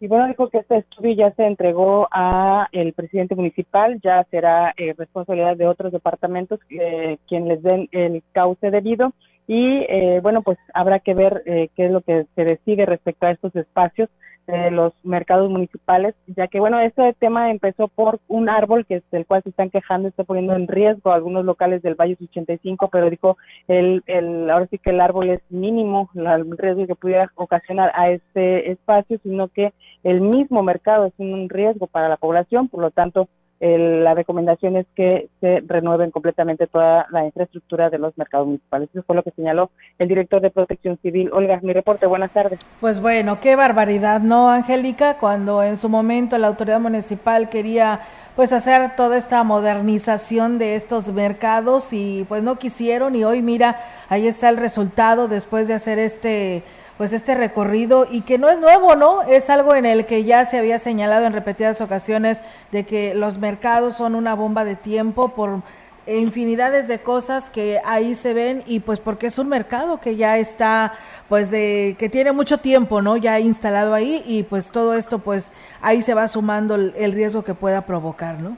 [0.00, 4.72] Y bueno, dijo que este estudio ya se entregó a el presidente municipal, ya será
[4.76, 9.12] eh, responsabilidad de otros departamentos eh, quien les den el cauce debido.
[9.48, 13.26] Y eh, bueno, pues habrá que ver eh, qué es lo que se decide respecto
[13.26, 14.08] a estos espacios
[14.52, 19.02] de los mercados municipales, ya que bueno, este tema empezó por un árbol que es
[19.12, 23.10] el cual se están quejando, está poniendo en riesgo algunos locales del Valle 85, pero
[23.10, 23.36] dijo
[23.68, 28.10] el, el ahora sí que el árbol es mínimo, el riesgo que pudiera ocasionar a
[28.10, 29.72] este espacio, sino que
[30.02, 33.28] el mismo mercado es un riesgo para la población, por lo tanto
[33.60, 38.88] la recomendación es que se renueven completamente toda la infraestructura de los mercados municipales.
[38.92, 41.30] Eso fue lo que señaló el director de Protección Civil.
[41.32, 42.60] Olga, mi reporte, buenas tardes.
[42.80, 45.18] Pues bueno, qué barbaridad, ¿no, Angélica?
[45.18, 48.00] Cuando en su momento la autoridad municipal quería
[48.36, 53.80] pues hacer toda esta modernización de estos mercados y pues no quisieron y hoy mira,
[54.08, 56.62] ahí está el resultado después de hacer este
[56.98, 59.22] pues este recorrido y que no es nuevo, ¿no?
[59.22, 62.42] Es algo en el que ya se había señalado en repetidas ocasiones
[62.72, 65.62] de que los mercados son una bomba de tiempo por
[66.08, 70.38] infinidades de cosas que ahí se ven y pues porque es un mercado que ya
[70.38, 70.94] está
[71.28, 73.16] pues de que tiene mucho tiempo, ¿no?
[73.16, 77.54] Ya instalado ahí y pues todo esto pues ahí se va sumando el, riesgo que
[77.54, 78.56] pueda provocar, ¿no?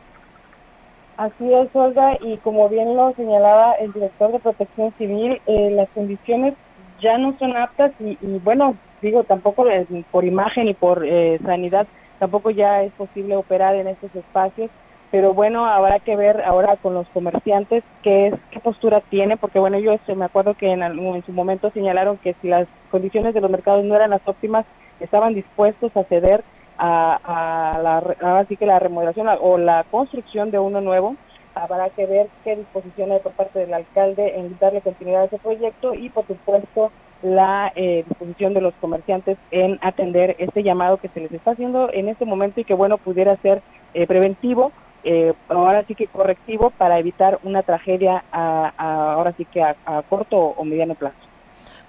[1.18, 5.88] Así es, Olga, y como bien lo señalaba el director de Protección Civil, eh, las
[5.90, 6.54] condiciones
[7.00, 9.64] ya no son aptas y, bueno, digo, tampoco
[10.10, 11.86] por imagen y por eh, sanidad,
[12.18, 14.70] tampoco ya es posible operar en estos espacios
[15.10, 19.58] pero bueno, habrá que ver ahora con los comerciantes qué es qué postura tiene, porque
[19.58, 23.34] bueno, yo este, me acuerdo que en, en su momento señalaron que si las condiciones
[23.34, 24.64] de los mercados no eran las óptimas,
[25.00, 26.44] estaban dispuestos a ceder
[26.78, 31.16] a, la así que la remodelación o la construcción de uno nuevo.
[31.54, 35.38] Habrá que ver qué disposición hay por parte del alcalde en darle continuidad a ese
[35.38, 36.92] proyecto y por supuesto
[37.22, 41.92] la eh, disposición de los comerciantes en atender este llamado que se les está haciendo
[41.92, 43.62] en este momento y que bueno pudiera ser
[43.94, 44.72] eh, preventivo
[45.02, 49.74] eh, ahora sí que correctivo para evitar una tragedia ahora sí que a,
[50.08, 51.29] corto o mediano plazo.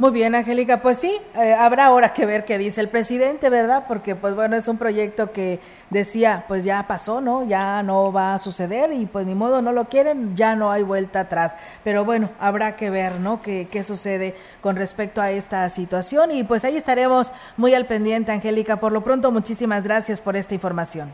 [0.01, 3.85] Muy bien, Angélica, pues sí, eh, habrá ahora que ver qué dice el presidente, ¿verdad?
[3.87, 5.59] Porque pues bueno, es un proyecto que
[5.91, 7.45] decía, pues ya pasó, ¿no?
[7.45, 10.81] Ya no va a suceder y pues ni modo no lo quieren, ya no hay
[10.81, 11.55] vuelta atrás.
[11.83, 13.43] Pero bueno, habrá que ver, ¿no?
[13.43, 18.31] Qué, qué sucede con respecto a esta situación y pues ahí estaremos muy al pendiente,
[18.31, 18.77] Angélica.
[18.77, 21.11] Por lo pronto, muchísimas gracias por esta información.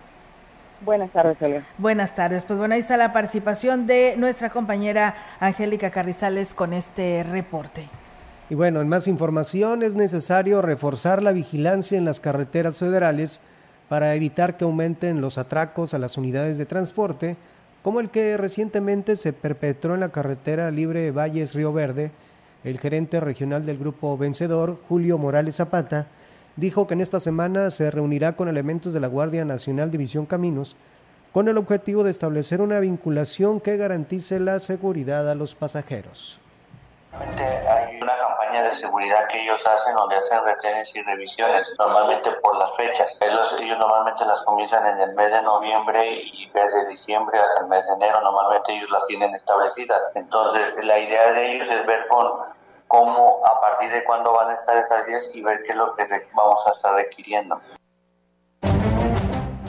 [0.79, 1.61] Buenas tardes, Elia.
[1.77, 2.45] Buenas tardes.
[2.45, 7.89] Pues bueno, ahí está la participación de nuestra compañera Angélica Carrizales con este reporte.
[8.49, 13.41] Y bueno, en más información es necesario reforzar la vigilancia en las carreteras federales
[13.89, 17.35] para evitar que aumenten los atracos a las unidades de transporte,
[17.83, 22.11] como el que recientemente se perpetró en la carretera libre Valles Río Verde.
[22.63, 26.07] El gerente regional del grupo Vencedor, Julio Morales Zapata,
[26.55, 30.77] dijo que en esta semana se reunirá con elementos de la Guardia Nacional División Caminos
[31.33, 36.39] con el objetivo de establecer una vinculación que garantice la seguridad a los pasajeros.
[37.19, 42.57] Hay una campaña de seguridad que ellos hacen donde hacen retenes y revisiones, normalmente por
[42.57, 43.17] las fechas.
[43.21, 47.67] Ellos, ellos normalmente las comienzan en el mes de noviembre y desde diciembre hasta el
[47.69, 50.01] mes de enero, normalmente ellos las tienen establecidas.
[50.15, 52.27] Entonces, la idea de ellos es ver con
[52.87, 55.95] cómo, a partir de cuándo van a estar esas vías y ver qué es lo
[55.95, 57.59] que vamos a estar requiriendo.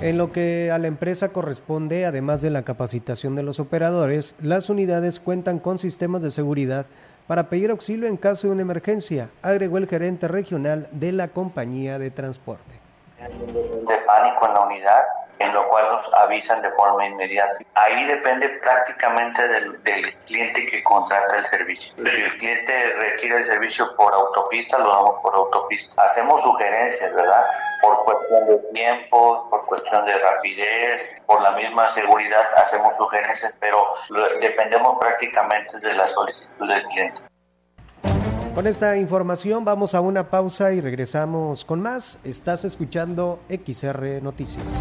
[0.00, 4.70] En lo que a la empresa corresponde, además de la capacitación de los operadores, las
[4.70, 6.86] unidades cuentan con sistemas de seguridad
[7.28, 11.98] para pedir auxilio en caso de una emergencia, agregó el gerente regional de la compañía
[11.98, 12.77] de transporte.
[13.18, 15.02] De pánico en la unidad,
[15.40, 17.58] en lo cual nos avisan de forma inmediata.
[17.74, 19.80] Ahí depende prácticamente del,
[20.26, 21.94] cliente que contrata el servicio.
[21.96, 26.02] Si el cliente requiere el servicio por autopista, lo damos por autopista.
[26.02, 27.44] Hacemos sugerencias, ¿verdad?
[27.80, 33.94] Por cuestión de tiempo, por cuestión de rapidez, por la misma seguridad, hacemos sugerencias, pero
[34.40, 37.27] dependemos prácticamente de la solicitud del cliente.
[38.58, 42.18] Con esta información vamos a una pausa y regresamos con más.
[42.24, 44.80] Estás escuchando XR Noticias.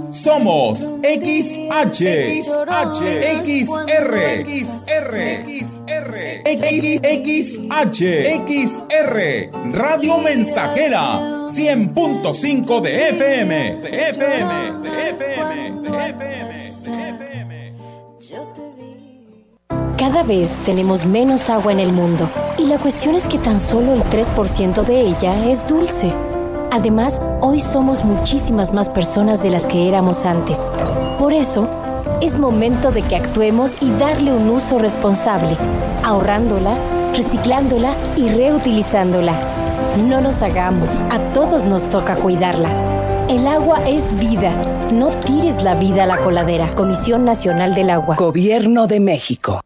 [0.11, 2.03] Somos XH,
[2.43, 3.01] XH,
[3.43, 5.31] XR, XR,
[7.23, 7.71] XR,
[8.45, 9.17] XR,
[9.73, 16.51] Radio Mensajera, 100.5 de FM, de FM, de FM, de FM,
[16.83, 17.73] de FM.
[19.97, 23.93] Cada vez tenemos menos agua en el mundo y la cuestión es que tan solo
[23.93, 26.11] el 3% de ella es dulce.
[26.71, 30.57] Además, hoy somos muchísimas más personas de las que éramos antes.
[31.19, 31.67] Por eso,
[32.21, 35.57] es momento de que actuemos y darle un uso responsable,
[36.01, 36.77] ahorrándola,
[37.13, 39.33] reciclándola y reutilizándola.
[40.07, 42.69] No nos hagamos, a todos nos toca cuidarla.
[43.27, 44.53] El agua es vida.
[44.93, 46.73] No tires la vida a la coladera.
[46.73, 48.15] Comisión Nacional del Agua.
[48.15, 49.59] Gobierno de México.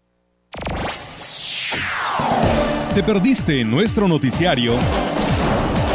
[2.96, 4.74] ¿Te perdiste nuestro noticiario?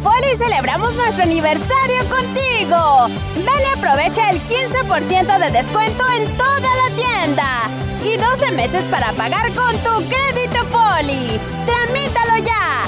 [0.00, 3.08] En Foli celebramos nuestro aniversario contigo.
[3.36, 7.68] Ven y aprovecha el 15% de descuento en toda la tienda.
[8.02, 11.38] Y 12 meses para pagar con tu crédito Foli.
[11.66, 12.84] Tramítalo ya.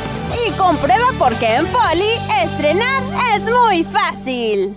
[0.47, 3.03] Y comprueba por qué en Foli estrenar
[3.37, 4.75] es muy fácil.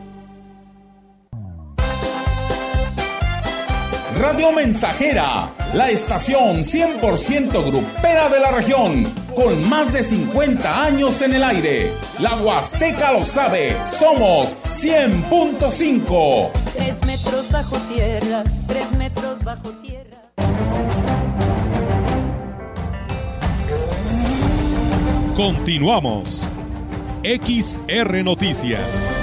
[4.19, 9.03] Radio Mensajera, la estación 100% grupera de la región,
[9.35, 11.91] con más de 50 años en el aire.
[12.19, 16.51] La Huasteca lo sabe, somos 100.5.
[16.73, 20.21] Tres metros bajo tierra, tres metros bajo tierra.
[25.35, 26.47] Continuamos.
[27.21, 29.14] XR Noticias.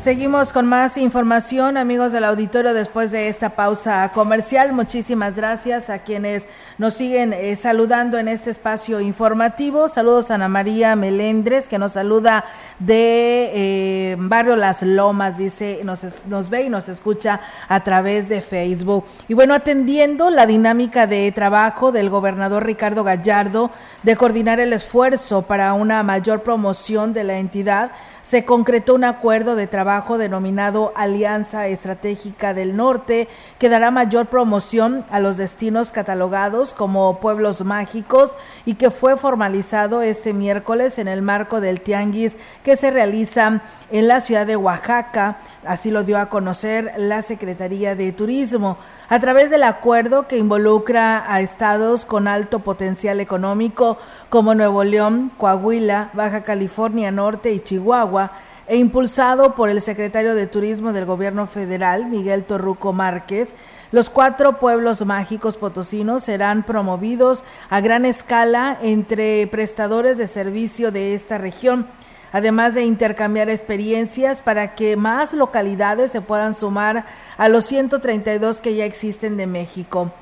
[0.00, 4.72] Seguimos con más información, amigos del auditorio, después de esta pausa comercial.
[4.72, 6.46] Muchísimas gracias a quienes
[6.78, 9.88] nos siguen eh, saludando en este espacio informativo.
[9.88, 12.46] Saludos a Ana María Melendres, que nos saluda
[12.78, 18.40] de eh, Barrio Las Lomas, dice, nos, nos ve y nos escucha a través de
[18.40, 19.04] Facebook.
[19.28, 23.70] Y bueno, atendiendo la dinámica de trabajo del gobernador Ricardo Gallardo
[24.02, 27.90] de coordinar el esfuerzo para una mayor promoción de la entidad,
[28.22, 35.04] se concretó un acuerdo de trabajo denominado Alianza Estratégica del Norte que dará mayor promoción
[35.10, 41.22] a los destinos catalogados como pueblos mágicos y que fue formalizado este miércoles en el
[41.22, 46.28] marco del Tianguis que se realiza en la ciudad de Oaxaca, así lo dio a
[46.28, 48.78] conocer la Secretaría de Turismo
[49.10, 53.98] a través del acuerdo que involucra a estados con alto potencial económico
[54.28, 58.30] como Nuevo León, Coahuila, Baja California Norte y Chihuahua,
[58.68, 63.52] e impulsado por el secretario de Turismo del Gobierno Federal, Miguel Torruco Márquez,
[63.90, 71.16] los cuatro pueblos mágicos potosinos serán promovidos a gran escala entre prestadores de servicio de
[71.16, 71.88] esta región
[72.32, 77.04] además de intercambiar experiencias para que más localidades se puedan sumar
[77.36, 80.12] a los 132 que ya existen de México.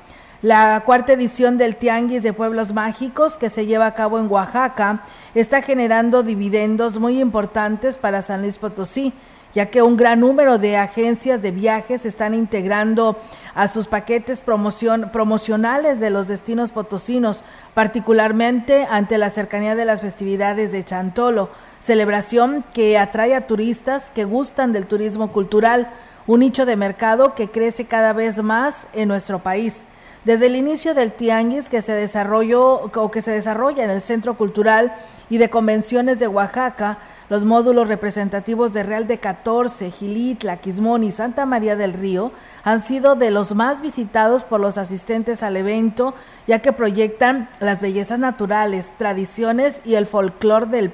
[0.41, 5.03] La cuarta edición del Tianguis de Pueblos Mágicos, que se lleva a cabo en Oaxaca,
[5.35, 9.11] está generando dividendos muy importantes para San Luis Potosí,
[9.53, 13.17] ya que un gran número de agencias de viajes están integrando
[13.55, 17.43] a sus paquetes promocionales de los destinos potosinos,
[17.73, 24.25] particularmente ante la cercanía de las festividades de Chantolo celebración que atrae a turistas que
[24.25, 25.89] gustan del turismo cultural,
[26.27, 29.83] un nicho de mercado que crece cada vez más en nuestro país.
[30.25, 34.35] Desde el inicio del tianguis que se desarrolló o que se desarrolla en el Centro
[34.35, 34.93] Cultural
[35.29, 36.97] y de Convenciones de Oaxaca,
[37.29, 42.33] los módulos representativos de Real de 14, Gilitla, Quismón y Santa María del Río
[42.65, 46.13] han sido de los más visitados por los asistentes al evento,
[46.47, 50.91] ya que proyectan las bellezas naturales, tradiciones y el folclor del,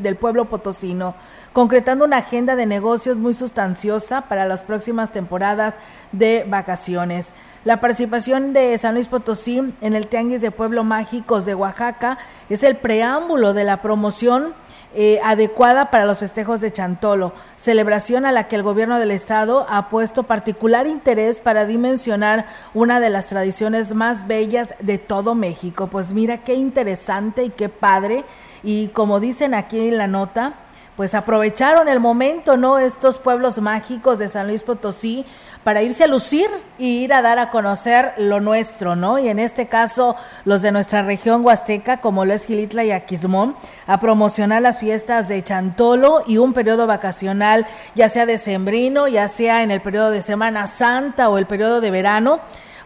[0.00, 1.14] del pueblo potosino,
[1.52, 5.76] concretando una agenda de negocios muy sustanciosa para las próximas temporadas
[6.12, 7.32] de vacaciones.
[7.64, 12.62] La participación de San Luis Potosí en el Tianguis de Pueblo Mágicos de Oaxaca es
[12.64, 14.54] el preámbulo de la promoción
[14.94, 19.64] eh, adecuada para los festejos de Chantolo, celebración a la que el gobierno del estado
[19.70, 25.86] ha puesto particular interés para dimensionar una de las tradiciones más bellas de todo México.
[25.86, 28.24] Pues mira qué interesante y qué padre.
[28.62, 30.56] Y como dicen aquí en la nota,
[30.96, 32.78] pues aprovecharon el momento, ¿no?
[32.78, 35.24] Estos pueblos mágicos de San Luis Potosí
[35.64, 39.18] para irse a lucir y ir a dar a conocer lo nuestro, ¿no?
[39.18, 43.56] Y en este caso, los de nuestra región huasteca, como lo es Gilitla y Aquismón,
[43.86, 49.62] a promocionar las fiestas de Chantolo y un periodo vacacional, ya sea decembrino, ya sea
[49.62, 52.40] en el periodo de Semana Santa o el periodo de verano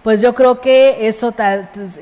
[0.07, 1.34] pues yo creo que eso,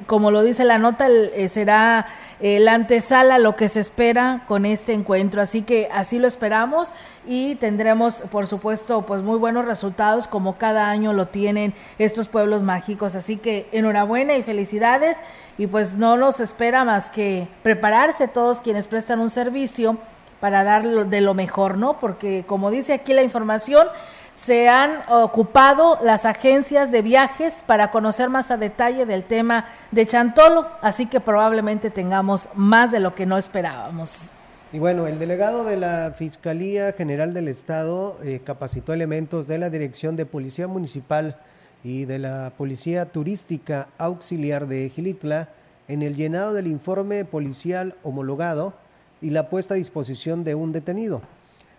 [0.04, 2.04] como lo dice la nota, eh, será
[2.38, 5.40] eh, la antesala lo que se espera con este encuentro.
[5.40, 6.92] Así que así lo esperamos
[7.26, 12.62] y tendremos, por supuesto, pues muy buenos resultados como cada año lo tienen estos pueblos
[12.62, 13.16] mágicos.
[13.16, 15.16] Así que enhorabuena y felicidades
[15.56, 19.96] y pues no nos espera más que prepararse todos quienes prestan un servicio
[20.40, 21.98] para dar de lo mejor, ¿no?
[21.98, 23.88] Porque como dice aquí la información,
[24.34, 30.06] se han ocupado las agencias de viajes para conocer más a detalle del tema de
[30.06, 34.32] Chantolo, así que probablemente tengamos más de lo que no esperábamos.
[34.72, 39.70] Y bueno, el delegado de la Fiscalía General del Estado eh, capacitó elementos de la
[39.70, 41.36] Dirección de Policía Municipal
[41.84, 45.48] y de la Policía Turística Auxiliar de Gilitla
[45.86, 48.74] en el llenado del informe policial homologado
[49.20, 51.22] y la puesta a disposición de un detenido.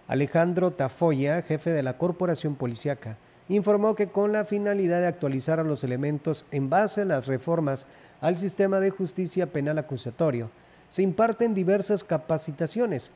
[0.08, 3.18] Alejandro Tafoya, jefe de la Corporación Policiaca,
[3.50, 7.88] informó que con la finalidad de actualizar a los elementos en base a las reformas
[8.22, 10.52] al sistema de justicia penal acusatorio,
[10.90, 13.12] se imparten diversas capacitaciones.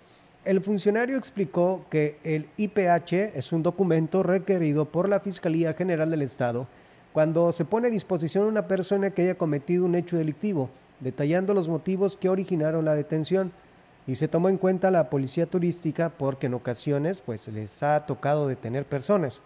[0.46, 6.24] El funcionario explicó que el IPH es un documento requerido por la Fiscalía General del
[6.24, 6.68] Estado
[7.14, 10.70] cuando se pone a disposición una persona que haya cometido un hecho delictivo,
[11.00, 13.52] detallando los motivos que originaron la detención
[14.08, 18.48] y se tomó en cuenta la policía turística porque en ocasiones pues les ha tocado
[18.48, 19.42] detener personas.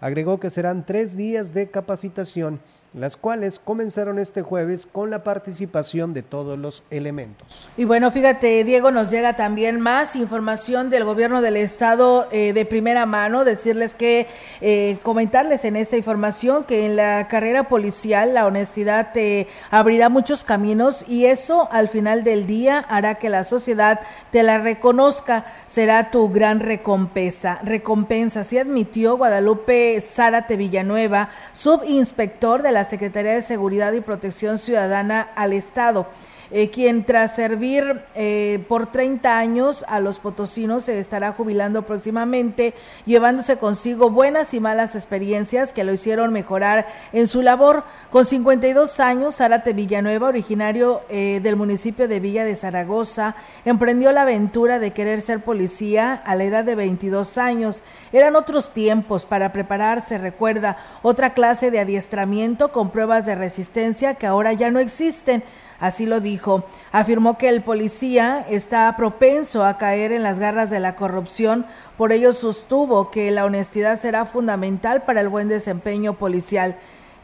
[0.00, 2.60] Agregó que serán tres días de capacitación
[2.94, 7.68] las cuales comenzaron este jueves con la participación de todos los elementos.
[7.76, 12.64] Y bueno, fíjate, Diego, nos llega también más información del gobierno del estado eh, de
[12.64, 14.26] primera mano, decirles que,
[14.60, 20.44] eh, comentarles en esta información que en la carrera policial la honestidad te abrirá muchos
[20.44, 26.10] caminos y eso al final del día hará que la sociedad te la reconozca, será
[26.10, 27.58] tu gran recompensa.
[27.62, 35.30] Recompensa, así admitió Guadalupe Zárate Villanueva, subinspector de la Secretaría de Seguridad y Protección Ciudadana
[35.34, 36.06] al Estado.
[36.50, 42.74] Eh, quien tras servir eh, por 30 años a los potosinos se estará jubilando próximamente,
[43.04, 47.84] llevándose consigo buenas y malas experiencias que lo hicieron mejorar en su labor.
[48.10, 53.34] Con 52 años, Zárate Villanueva, originario eh, del municipio de Villa de Zaragoza,
[53.64, 57.82] emprendió la aventura de querer ser policía a la edad de 22 años.
[58.12, 64.26] Eran otros tiempos para prepararse, recuerda, otra clase de adiestramiento con pruebas de resistencia que
[64.26, 65.42] ahora ya no existen.
[65.80, 66.64] Así lo dijo.
[66.92, 71.66] Afirmó que el policía está propenso a caer en las garras de la corrupción,
[71.96, 76.76] por ello sostuvo que la honestidad será fundamental para el buen desempeño policial.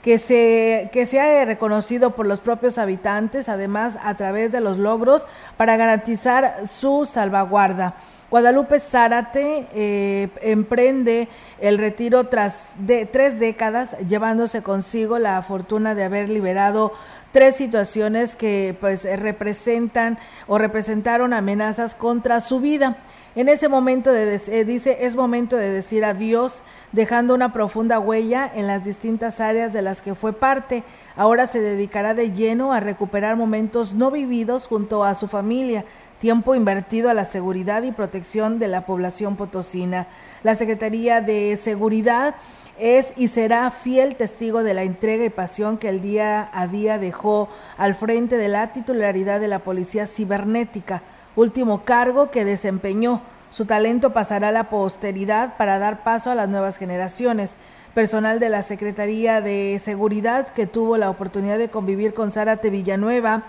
[0.03, 5.29] Que se, que sea reconocido por los propios habitantes, además a través de los logros
[5.57, 7.95] para garantizar su salvaguarda.
[8.33, 11.29] Guadalupe Zárate eh, emprende
[11.61, 16.95] el retiro tras de tres décadas, llevándose consigo la fortuna de haber liberado
[17.33, 22.99] tres situaciones que pues representan o representaron amenazas contra su vida.
[23.35, 28.51] En ese momento de, eh, dice es momento de decir adiós, dejando una profunda huella
[28.55, 30.85] en las distintas áreas de las que fue parte.
[31.17, 35.87] Ahora se dedicará de lleno a recuperar momentos no vividos junto a su familia,
[36.19, 40.09] tiempo invertido a la seguridad y protección de la población potosina.
[40.43, 42.35] La Secretaría de Seguridad
[42.79, 46.99] es y será fiel testigo de la entrega y pasión que el día a día
[46.99, 51.03] dejó al frente de la titularidad de la Policía Cibernética,
[51.37, 53.23] último cargo que desempeñó.
[53.51, 57.57] Su talento pasará a la posteridad para dar paso a las nuevas generaciones.
[57.95, 63.43] Personal de la Secretaría de Seguridad que tuvo la oportunidad de convivir con Zárate Villanueva,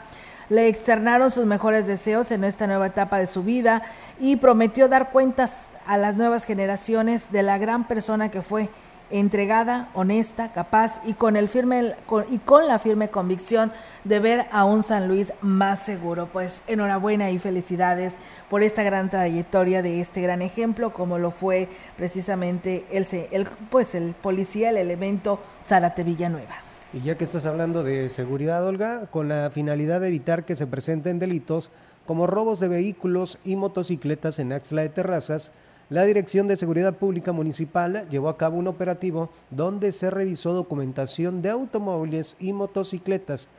[0.49, 3.83] le externaron sus mejores deseos en esta nueva etapa de su vida
[4.19, 8.69] y prometió dar cuentas a las nuevas generaciones de la gran persona que fue
[9.13, 11.95] entregada, honesta, capaz y con, el firme,
[12.29, 13.71] y con la firme convicción
[14.03, 16.27] de ver a un San Luis más seguro.
[16.33, 18.13] Pues enhorabuena y felicidades
[18.49, 23.93] por esta gran trayectoria de este gran ejemplo, como lo fue precisamente el, el, pues
[23.93, 26.55] el policía, el elemento Zárate Villanueva.
[26.91, 30.67] Y ya que estás hablando de seguridad, Olga, con la finalidad de evitar que se
[30.67, 31.69] presenten delitos
[32.05, 35.51] como robos de vehículos y motocicletas en Axla de Terrazas,
[35.89, 41.41] la Dirección de Seguridad Pública Municipal llevó a cabo un operativo donde se revisó documentación
[41.41, 43.49] de automóviles y motocicletas,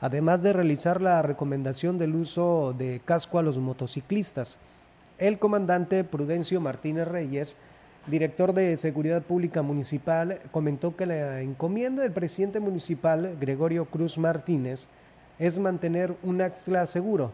[0.00, 4.58] además de realizar la recomendación del uso de casco a los motociclistas.
[5.18, 7.56] El comandante Prudencio Martínez Reyes,
[8.08, 14.88] director de Seguridad Pública Municipal, comentó que la encomienda del presidente municipal, Gregorio Cruz Martínez,
[15.38, 17.32] es mantener un Axla seguro.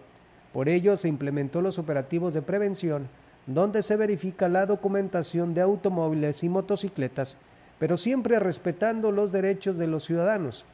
[0.53, 3.09] Por ello se implementó los operativos de prevención
[3.47, 7.37] donde se verifica la documentación de automóviles y motocicletas,
[7.79, 10.65] pero siempre respetando los derechos de los ciudadanos.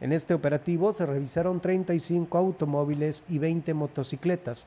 [0.00, 4.66] En este operativo se revisaron 35 automóviles y 20 motocicletas,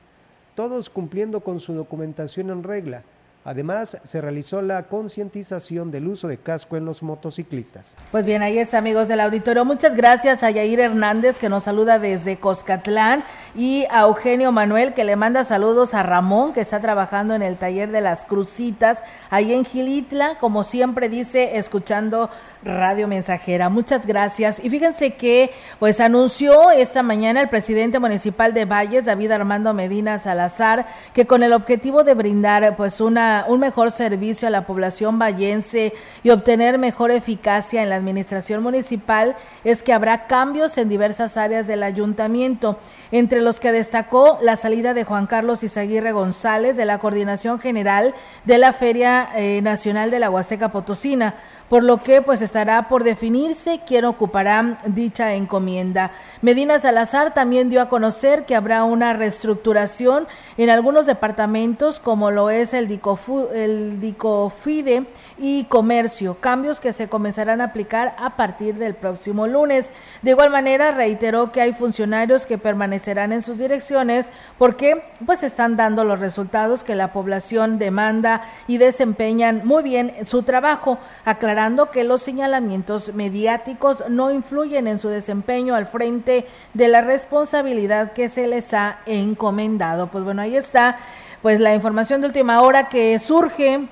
[0.54, 3.02] todos cumpliendo con su documentación en regla,
[3.46, 7.94] Además, se realizó la concientización del uso de casco en los motociclistas.
[8.10, 9.66] Pues bien, ahí es, amigos del auditorio.
[9.66, 13.22] Muchas gracias a Yair Hernández, que nos saluda desde Coscatlán.
[13.56, 17.56] y a Eugenio Manuel que le manda saludos a Ramón que está trabajando en el
[17.56, 22.30] taller de las Crucitas ahí en Gilitla, como siempre dice, escuchando
[22.64, 23.68] Radio Mensajera.
[23.68, 24.58] Muchas gracias.
[24.64, 30.18] Y fíjense que pues anunció esta mañana el presidente municipal de Valles, David Armando Medina
[30.18, 35.18] Salazar, que con el objetivo de brindar pues una un mejor servicio a la población
[35.18, 41.36] vallense y obtener mejor eficacia en la administración municipal es que habrá cambios en diversas
[41.36, 42.78] áreas del ayuntamiento,
[43.10, 48.14] entre los que destacó la salida de Juan Carlos Izaguirre González de la Coordinación General
[48.44, 51.34] de la Feria eh, Nacional de la Huasteca Potosina
[51.68, 56.12] por lo que pues estará por definirse quién ocupará dicha encomienda.
[56.42, 62.50] Medina Salazar también dio a conocer que habrá una reestructuración en algunos departamentos como lo
[62.50, 65.06] es el, DICOFIDE
[65.38, 69.90] y Comercio, cambios que se comenzarán a aplicar a partir del próximo lunes.
[70.22, 75.76] De igual manera, reiteró que hay funcionarios que permanecerán en sus direcciones porque pues están
[75.76, 82.04] dando los resultados que la población demanda y desempeñan muy bien su trabajo, aclarando que
[82.04, 88.46] los señalamientos mediáticos no influyen en su desempeño al frente de la responsabilidad que se
[88.46, 90.08] les ha encomendado.
[90.08, 90.98] Pues bueno, ahí está
[91.42, 93.88] pues la información de última hora que surge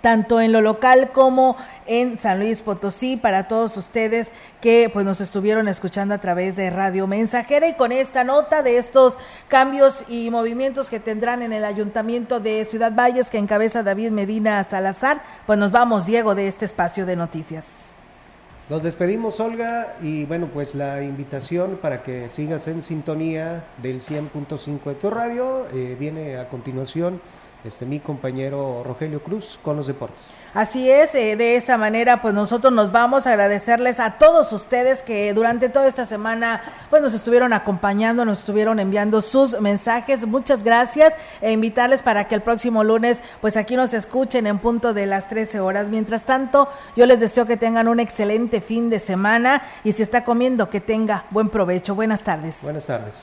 [0.00, 4.30] tanto en lo local como en San Luis Potosí, para todos ustedes
[4.60, 8.78] que pues nos estuvieron escuchando a través de Radio Mensajera y con esta nota de
[8.78, 14.10] estos cambios y movimientos que tendrán en el Ayuntamiento de Ciudad Valles que encabeza David
[14.10, 17.66] Medina Salazar, pues nos vamos, Diego, de este espacio de noticias.
[18.70, 24.84] Nos despedimos, Olga, y bueno, pues la invitación para que sigas en sintonía del 100.5
[24.84, 27.20] de tu radio eh, viene a continuación
[27.64, 30.34] este, mi compañero Rogelio Cruz con los deportes.
[30.54, 35.02] Así es, eh, de esa manera pues nosotros nos vamos a agradecerles a todos ustedes
[35.02, 40.64] que durante toda esta semana pues nos estuvieron acompañando, nos estuvieron enviando sus mensajes, muchas
[40.64, 45.06] gracias e invitarles para que el próximo lunes pues aquí nos escuchen en punto de
[45.06, 45.88] las 13 horas.
[45.88, 50.24] Mientras tanto, yo les deseo que tengan un excelente fin de semana y si está
[50.24, 51.94] comiendo que tenga buen provecho.
[51.94, 52.58] Buenas tardes.
[52.62, 53.22] Buenas tardes.